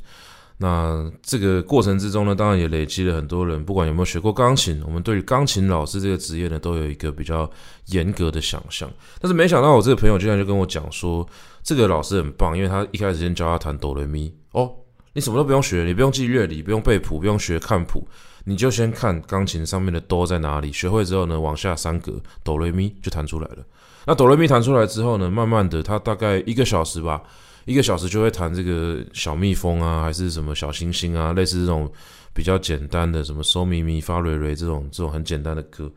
[0.56, 7.50] 那这个过程之中呢，当然也累积了很多人，不管有没有学过钢琴，我们对于钢琴老师这个职业呢，都有一个比较
[7.86, 8.90] 严格的想象。
[9.20, 11.26] 但是没想到我这个朋友居然就跟我讲说，
[11.62, 14.70] 这个老师很棒，因为他一开始先教他弹哆来咪哦，
[15.12, 18.06] 你什么都不用学，你不用记乐理，不用背谱，不用学看谱，
[18.44, 23.64] 你就先看钢琴上面的哆在哪里，学会之后呢，往下三格哆来咪就弹出来了。
[24.06, 27.22] 那哆来咪弹出来之后呢，慢慢的，他大概一个小时吧，
[27.66, 31.90] 一个小时就会弹这个小蜜蜂啊，还是什么小星星啊，类似这种
[32.32, 35.90] 比较简单的什么嗦咪咪发瑞瑞这种这种很简单的歌，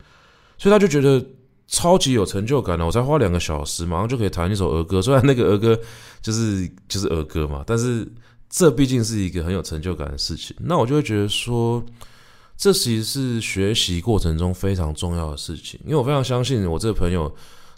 [0.57, 1.25] 所以他就觉得
[1.67, 2.85] 超级有成就感了。
[2.85, 5.79] 我才花两个小时，马上就可以弹一首儿歌，虽然那个儿歌
[6.21, 8.05] 就是就是儿歌嘛，但是
[8.49, 10.53] 这毕竟是一个很有成就感的事情。
[10.59, 11.81] 那我就会觉得说，
[12.57, 17.33] 这其实是学习过程中非常重要的事情，因为我非常相信我这个朋友。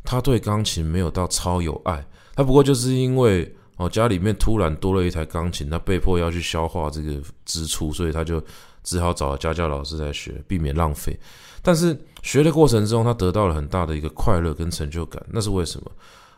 [0.06, 8.42] 他对钢琴没有到超有爱，他不过就是因为哦家里面突然多了一台钢琴，他被迫要去消化这个支出，所以他就
[8.84, 11.20] 只好找家教老师来学，避免浪费。
[11.62, 15.92] 但是学的过程中，他得到了很大的一个快乐跟成就感，那是为什么？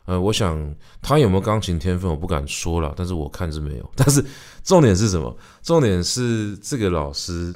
[0.06, 3.88] 呃，我想他有没有钢琴天分，我不敢说了，但是我看是没有。
[3.94, 4.24] 但是
[4.64, 5.36] 重点是什么？
[5.62, 7.54] 重点是这个老师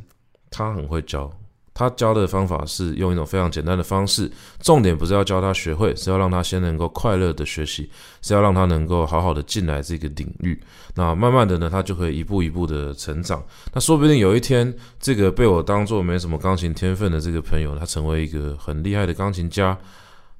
[0.49, 1.32] 他很会教。
[1.74, 7.90] 他教的方法是用一种非常简单的方式，重点不是要教他学会，是要让他先能够快乐的学习，
[8.22, 10.62] 是要让他能够好好的进来这个领域。
[10.96, 13.42] 那慢慢的呢，他就可以一步一步的成长。
[13.74, 19.76] 那说不定有一天，这个被我当做没什么钢琴天分的这个朋友，他成为一个很厉害的钢琴家，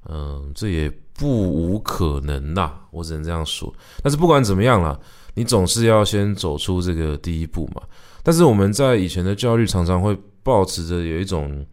[0.10, 2.78] 嗯，这也不无可能啦。
[2.92, 3.74] 我只能这样说。
[4.04, 5.00] 但是不管怎么样啦，
[5.34, 7.82] 你总是要先走出这个第一步嘛。
[8.22, 10.20] 但是我们在以前的教育常常会。
[10.44, 11.66] 抱持着有一种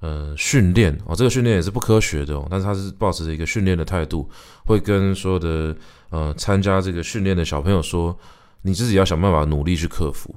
[0.00, 4.28] 呃训练哦，这个训练也是不科学的哦，但是他是抱持着一个训练的态度，
[4.64, 5.76] 会跟所有的
[6.10, 8.16] 呃参加这个训练的小朋友说，
[8.62, 10.34] 你自己要想办法努力去克服，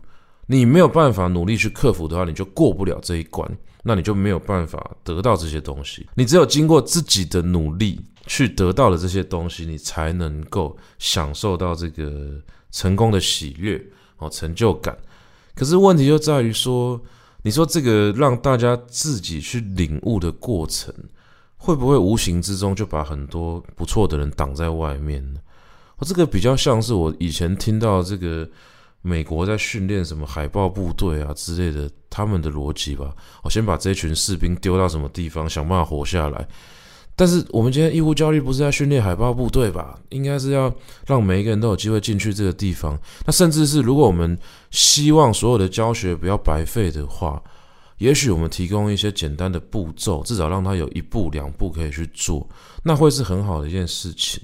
[0.48, 3.50] 你没有办法努力去克服的话，你就过不了这一关，
[3.84, 6.08] 那你就没有办法得到这些东西。
[6.16, 12.40] 你只有经过自己的努力，去得到了这些东西，你才能够享受到这个
[12.72, 13.84] 成功的喜悦
[14.18, 14.96] 哦，成就感。
[15.56, 17.00] 可是问题就在于说，
[17.46, 20.92] 你说这个让大家自己去领悟的过程，
[21.58, 25.40] 会不会无形之中就把很多不错的人挡在外面呢？
[25.98, 28.50] 哦，这个比较像是我以前听到这个
[29.04, 33.16] 美国在训练什么海豹部队啊之类的，他们的逻辑吧。
[33.44, 36.48] 我先把这群士兵丢到什么地方，想办法活下来。
[37.18, 39.98] 但是我们今天义务教育不是在训练海豹部队吧？
[40.10, 40.74] 应该是要
[41.08, 43.00] 让每一个人都有机会进去这个地方。
[43.26, 44.38] 那甚至是如果我们
[44.70, 47.42] 希望所有的教学不要白费的话，
[48.00, 52.46] 也许我们提供一些简单的步骤，至少让他有一步两步可以去做，
[52.84, 54.44] 那会是很好的一件事情。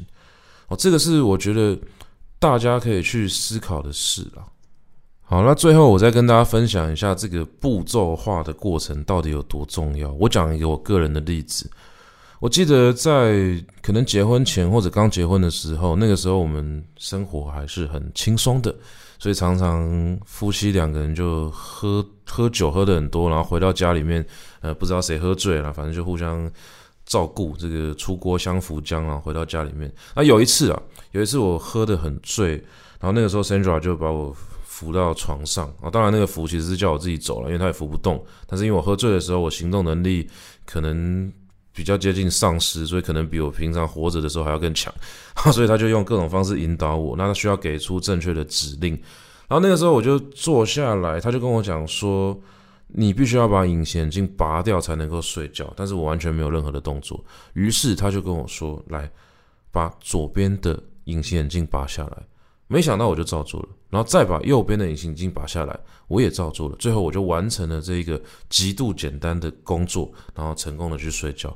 [0.70, 1.78] 哦，这个是我觉得
[2.40, 4.46] 大家可以去思考的事啦。
[5.24, 10.10] 好，那最后我再跟大家分享一下这个步骤化的过程到底有多重要。
[10.14, 11.70] 我讲一个我个人的例子。
[12.42, 18.76] 我记得在可能结婚前或者刚结婚的时候，那个时候我们生活还是很轻松的，
[19.20, 24.26] 所以常常夫妻两个人就喝喝酒喝得很多，然后回到家里面，
[24.62, 26.52] 呃，不知道谁喝醉了，反正就互相
[27.06, 29.94] 照顾，这个出锅相扶将啊，回到家里面。
[30.16, 30.82] 那有一次啊，
[31.12, 32.54] 有一次我喝得很醉，
[33.00, 40.28] 然后那个时候 Sandra 就把我扶到床上啊，当然那个扶其实是叫我自己走了，因为他也扶不动，但是因为我喝醉的时候，我行动能力
[40.66, 41.32] 可能。
[41.74, 44.94] 比较接近丧尸，所以可能比我平常活着的时候还要更强，
[45.54, 47.16] 所以他就用各种方式引导我。
[47.16, 48.94] 那他需要给出正确的指令，
[49.48, 52.38] 然后那个时候我就坐下来，他就跟我讲说
[52.88, 57.24] ：“你必须要把隐形眼镜拔掉才能够睡觉。”但是我完全没有任何的动作。
[57.54, 59.10] 于是他就跟我说：“来，
[59.72, 62.18] 把左边的隐形眼镜拔下来。”
[62.68, 66.76] 没想到我就照做了，然后再把右边的隐形眼镜拔下来，我也照做了。
[66.80, 68.20] 最后我就完成了这一个
[68.50, 71.56] 极度简单的工作，然后成功的去睡觉。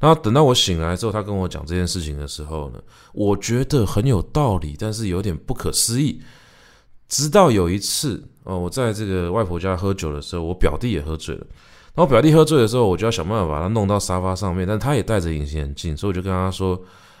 [0.00, 2.80] 然后等到我醒来之后，他跟我讲这件事情的时候呢，
[3.14, 6.20] 我觉得很有道理，但是有点不可思议。
[7.08, 11.46] 直到有一次哦，我在这个外婆家喝酒的时候，我表弟也喝醉了。
[11.94, 16.78] 然后表弟喝醉的时候，我就要想办法把他弄到沙发上面，但他也戴着隐形眼镜，所以我就跟他说：“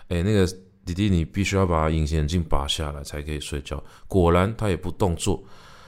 [0.08, 0.44] 诶，那个。”
[0.86, 3.82] 弟弟，你必须要把隐形眼镜拔下来才可以睡觉。
[4.06, 5.42] 果然，他也不动作。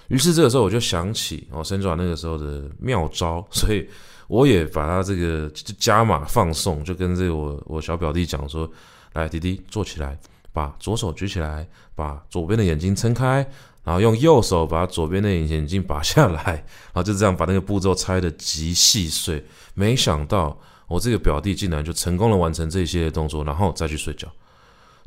[0.08, 3.86] 于是这个时候，我就想起哦，伸爪那个时候的妙招，所以
[4.26, 8.70] 我也把他这个加码放送，就跟这个我我小表弟讲说
[9.12, 10.18] ：“来，弟弟坐起来，
[10.52, 13.46] 把左手举起来，把左边的眼睛撑开，
[13.84, 19.44] 然后用右手把左边的隐形眼镜拔下来，然后就这样把那个步骤拆得极细碎。
[19.74, 24.26] 没想到我这个表弟竟然就成功的完成这些动作，然后再去睡觉。”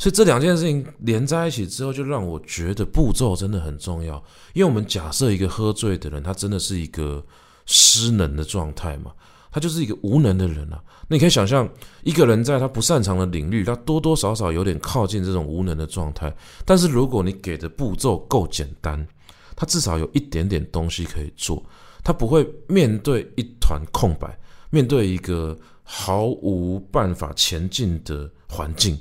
[0.01, 4.15] 所以这两件事情连在一起之后，就让我觉得步骤真的很重要。
[4.55, 7.23] 因为我们假设一个喝醉的人，他真的是一个
[7.67, 9.11] 失能的状态嘛，
[9.51, 10.83] 他就是一个无能的人啊。
[11.07, 11.69] 那你可以想象，
[12.01, 16.35] 一个人在他不擅长的领域，他多多少少有点靠近这种无能的状态。
[16.65, 19.07] 但是如果你给的步骤够简单，
[19.55, 21.63] 他至少有一点点东西可以做，
[22.03, 24.35] 他不会面对一团空白，
[24.71, 28.97] 面对一个毫无办法前进的环境。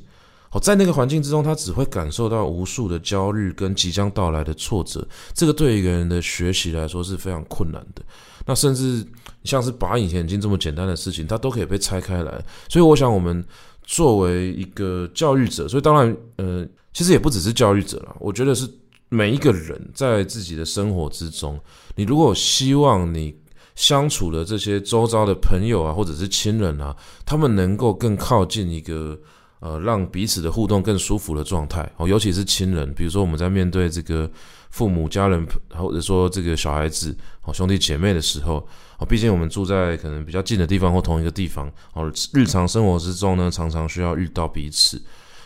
[0.52, 5.06] 好，在那个环境之中，他只会感受到无数的焦虑跟即将到来的挫折。
[5.32, 8.02] 这个对一个人的学习来说是非常困难的。
[8.46, 9.06] 那甚至
[9.44, 12.44] 像是拔隐形眼镜这么简单的事情，它都可以被拆开来。
[12.68, 13.44] 所以，我想我们
[13.84, 18.16] 作为一个教育者，所以当然，呃，其实也不只是教育者啦。
[18.18, 18.68] 我觉得是
[19.08, 21.60] 每一个人在自己的生活之中，
[21.94, 23.32] 你如果希望你
[23.76, 29.16] 相处的这些周遭的朋友啊，或者是亲人啊，他们能够更靠近一个。
[29.60, 34.28] 呃，让彼此的互动更舒服的状态哦，尤其是亲人，比如说我们在面对这个
[34.70, 38.66] 父母、家人，或者说这个小孩子、哦兄弟姐妹的时候，
[38.98, 44.98] 哦，毕竟我们住在可能比较近的地方或同一个地方，哦，日常生活之中呢，常常需要遇到彼此，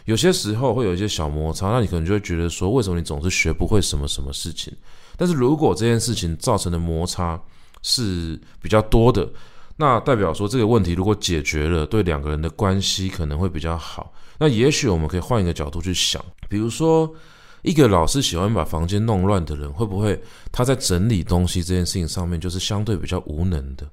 [0.04, 4.72] 有些时候会有一些小摩擦，那你可能就会觉得说，为什么你总是学不会什么什么事情？
[5.16, 7.40] 但是如果这件事情造成的摩擦
[7.82, 9.28] 是比较多的。
[9.76, 14.12] 那代表说，这个问题如果解决了，对两个人的关系可能会比较好。
[14.38, 17.12] 那也许我们可以换一个角度去想，比如说，
[17.62, 20.20] 一个老是喜欢把房间弄乱的人，会不会
[20.52, 23.88] 他在整理东西这件事情上面就是相对比较无能的？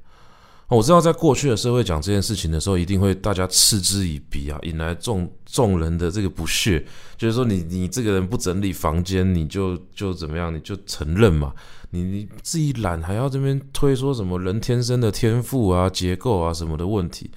[0.68, 6.82] 我知道，在过去的社会讲这件事情的时候，一定会大家嗤之以鼻啊，引来众众人的这个不屑，
[7.18, 11.54] 就是说你你这个人不整理房间，你就就怎么样，你就承认嘛，
[11.92, 17.30] 你你自己懒还要这边推说什么人天生的天赋啊、结构啊什么的问题，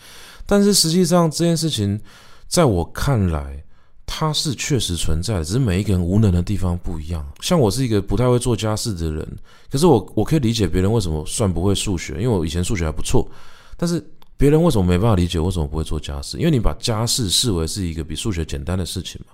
[0.46, 2.00] 但是实际上这件事情，
[2.48, 3.62] 在我看来。
[4.06, 7.26] 它是确实存在的，只是每一个人无能的地方不一样。
[7.40, 9.26] 像我是一个不太会做家事的人，
[9.70, 13.26] 可是我我可以理解别人为什么算不会数学，因为我以前数学还不错。
[13.78, 16.36] 但是别人为什么没办法理解为什么不会做家事？
[16.36, 19.32] 因为你把家事视为是一个比数学简单的事情嘛。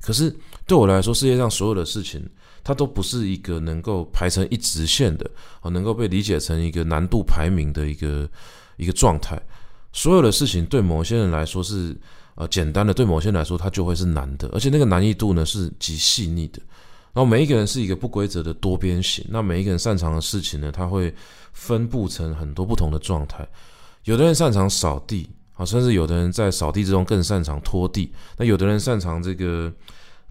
[0.00, 0.34] 可是
[0.68, 2.24] 对我来说，世界上所有的事情，
[2.64, 5.28] 它都不是一个能够排成一直线的
[5.60, 8.28] 啊，能够被理解成一个难度排名的一个
[8.76, 9.40] 一个状态。
[9.92, 11.96] 所有的事情对某些人来说是
[12.36, 16.60] 呃简单的，对某些人来说它就会是难的，而且那个难易度呢是极细腻的。
[17.12, 21.14] 然后每一个人是一个不规则的多边形，那每一个人擅长的事情呢，它会
[21.52, 23.46] 分布成很多不同的状态。
[24.04, 28.10] 有的人擅长扫地，啊，甚至有的人在扫地之中更擅长拖地。
[28.38, 29.72] 那有的人擅长这个。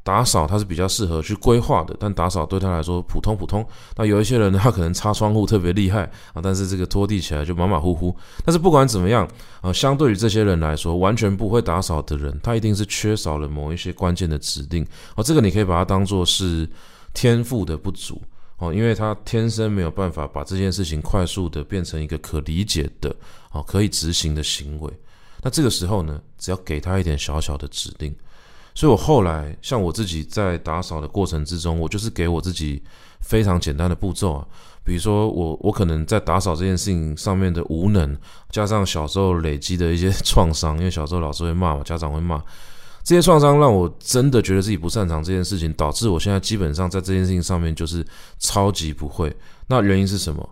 [0.04, 3.64] 打扫它是比较适合去规划的，但打扫对他来说普通普通。
[3.96, 8.16] 那有一些人呢，他可能擦窗户特别厉害啊，但是这个拖地起来就马马虎虎。
[8.44, 9.28] 但是不管怎么样
[9.62, 14.84] 啊，相对于这些人来说，完全不会打扫的人，他一定是缺少了某一些关键的指令。
[15.16, 16.68] 哦，这个你可以把它当做是
[17.14, 18.20] 天赋的不足
[18.58, 23.16] 哦，因为他天生没有办法把这件事情快速的变成一个可理解的
[23.52, 24.92] 哦，可以执行的行为。
[25.44, 28.16] 那这个时候呢，只要给他一点小小的指令。
[28.74, 32.82] 所以，我后来像我自己在打扫的过程之中，我就是给我自己
[33.22, 34.48] 非常简单的步骤啊。
[34.84, 38.18] 比如说我，我可能在打扫这件事情上面的无能，
[38.50, 42.42] 加上小时候累积的一些 创伤，因为小时候老师会骂我，家长会骂，
[43.04, 48.06] 这些创伤让我真的觉得自己不擅长这件事情，导致我现在基本上在这件事情上面就是
[48.40, 49.36] 超级不会。
[49.68, 50.50] 那原因是什么？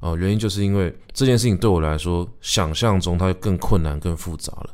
[0.00, 4.70] 哦，原因就是因为这件事情对我来说，想象中它更困难、更复杂了。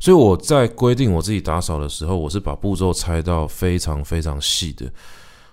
[0.00, 4.90] 所以我在规定我自己打扫的时候，我是把步骤拆到非常非常细的，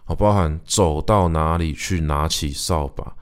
[0.03, 3.15] 好，包含走到哪里去拿起扫把，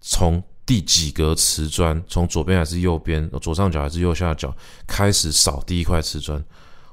[0.00, 4.54] 从第几格瓷砖，从左边还是右边，左上角还是右下角
[4.86, 6.42] 开始扫第一块瓷砖，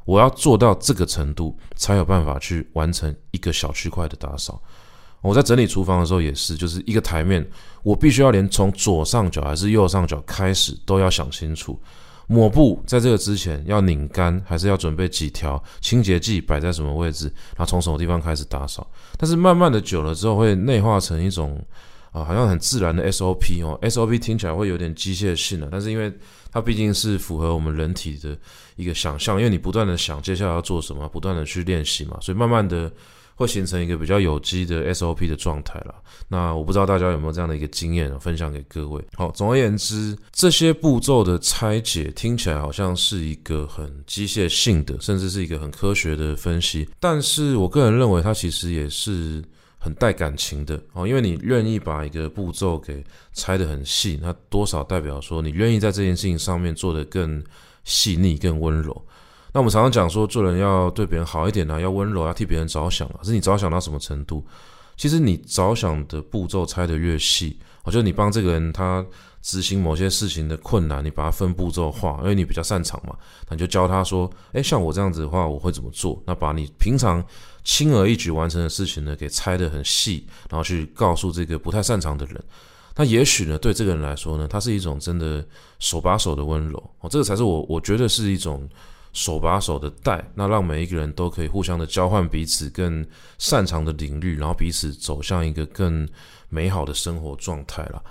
[0.06, 4.62] 我要做到这个程度，才有办法去完成一个小区块的打扫。
[5.22, 7.48] 我在整理厨房的时候也是，就是一个台面，
[7.84, 11.80] 我必须要连从左上角还是右上角开始都要想清楚。
[12.28, 17.26] 抹布在这个之前要拧干，还是要准备几条清洁剂摆在什么位置？
[17.56, 18.86] 然后从什么地方开始打扫？
[19.18, 21.64] 但是慢慢的久了之后，会内化成一种
[22.12, 23.78] 啊、好像很自然的 SOP 哦。
[23.84, 26.12] SOP 听起来会有点机械性的，但是因为
[26.52, 28.38] 它毕竟是符合我们人体的
[28.76, 32.92] 一个想象，因为你不断的想接下来要做什么，不断的去练习嘛，所以慢慢的。
[33.36, 35.96] 会形成一个比较有机的 SOP 的状态了。
[36.28, 39.04] 那我不知道大家有没有这样的一个经验，分享给各位。
[39.14, 46.88] 好，总而言之，这些步骤的拆解听起来好像是一个很机械性的，甚至是一个很科学的分析。
[47.00, 49.44] 但是我个人认为，它其实也是
[49.78, 57.44] 很带感情的哦，因为你愿意把一个步骤给拆得很细，那多少代表说你愿意在这件事情上面做得更
[57.84, 59.06] 细腻、更温柔。
[59.56, 63.16] 那我们常常讲说，做人要对别人好一点啊，要温柔，要替别人着想啊。
[63.20, 64.46] 可是你着想到什么程度？
[64.98, 69.06] 其实你着想的步骤拆得越细，我觉得你帮这个人他
[69.42, 73.16] 执行某些事情的困难，你把它分步骤化，因为你比较擅长嘛，
[73.48, 76.22] 那你就教他说，诶，像我这样子的话，我会怎么做？
[76.26, 77.26] 那把你平常
[77.64, 82.44] 轻而易举完成的事情呢，给拆得很细，然后去告诉这个不太擅长的人。
[82.94, 85.46] 那也许呢，对这个人来说呢，他是一种真的
[85.80, 88.68] 手把手的温柔哦，这个才是我我觉得是一种。
[89.16, 93.04] 手把手的带，那让每一个人都可以互相的交换彼此更
[93.38, 96.06] 擅长的领域，然后彼此走向一个更
[96.50, 98.04] 美好的生活状态了。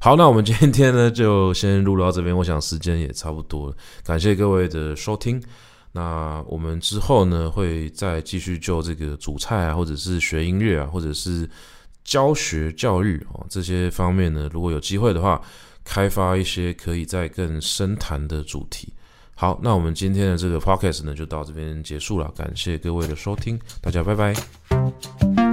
[0.00, 5.40] 好，那我们今天呢就先录到这边，我想时间也差不多了，感谢各位的收听。
[5.92, 11.48] 那我们之后呢会再继续就这个煮菜啊，或者是学音乐啊，或者是
[12.02, 15.40] 教学教育哦这些方面呢，如果有机会的话，
[15.84, 18.92] 开发一些可以再更深谈的主题。
[19.40, 22.28] 好，那我们今天的这个 podcast 呢，就到这边结束了。
[22.36, 25.47] 感谢各位的收听，大家拜拜。